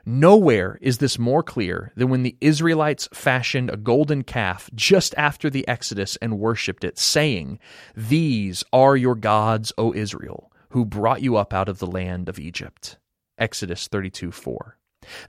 [0.06, 5.50] Nowhere is this more clear than when the Israelites fashioned a golden calf just after
[5.50, 7.58] the Exodus and worshipped it, saying,
[7.96, 12.38] These are your gods, O Israel, who brought you up out of the land of
[12.38, 12.98] Egypt.
[13.38, 14.78] Exodus 32 4.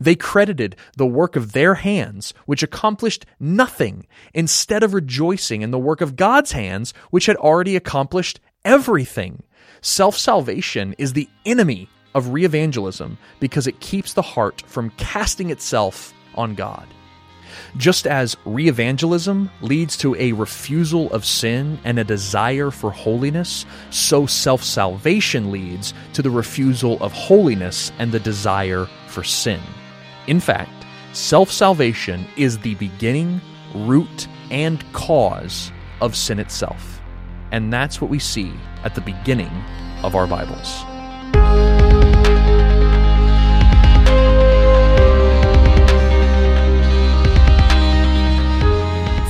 [0.01, 5.79] They credited the work of their hands, which accomplished nothing, instead of rejoicing in the
[5.79, 9.43] work of God's hands, which had already accomplished everything.
[9.81, 15.51] Self salvation is the enemy of re evangelism because it keeps the heart from casting
[15.51, 16.87] itself on God.
[17.77, 23.67] Just as re evangelism leads to a refusal of sin and a desire for holiness,
[23.91, 29.61] so self salvation leads to the refusal of holiness and the desire for sin.
[30.27, 33.41] In fact, self salvation is the beginning,
[33.75, 37.01] root, and cause of sin itself.
[37.53, 38.53] And that's what we see
[38.83, 39.53] at the beginning
[40.03, 40.94] of our Bibles.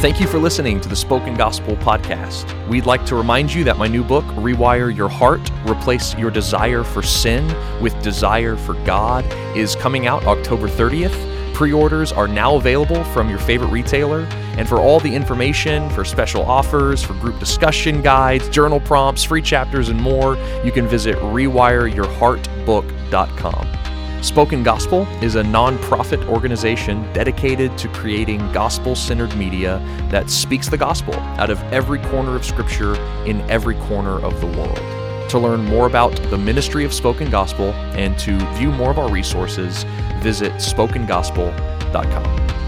[0.05, 2.68] Thank you for listening to the Spoken Gospel podcast.
[2.68, 6.84] We'd like to remind you that my new book, Rewire Your Heart Replace Your Desire
[6.84, 7.46] for Sin
[7.80, 9.24] with Desire for God,
[9.57, 11.55] is coming out October 30th.
[11.55, 14.28] Pre orders are now available from your favorite retailer.
[14.59, 19.40] And for all the information, for special offers, for group discussion guides, journal prompts, free
[19.40, 23.84] chapters, and more, you can visit rewireyourheartbook.com.
[24.22, 29.78] Spoken Gospel is a nonprofit organization dedicated to creating gospel centered media
[30.10, 34.46] that speaks the gospel out of every corner of Scripture in every corner of the
[34.46, 34.80] world.
[35.30, 39.10] To learn more about the ministry of Spoken Gospel and to view more of our
[39.10, 39.84] resources,
[40.20, 42.63] visit spokengospel.com.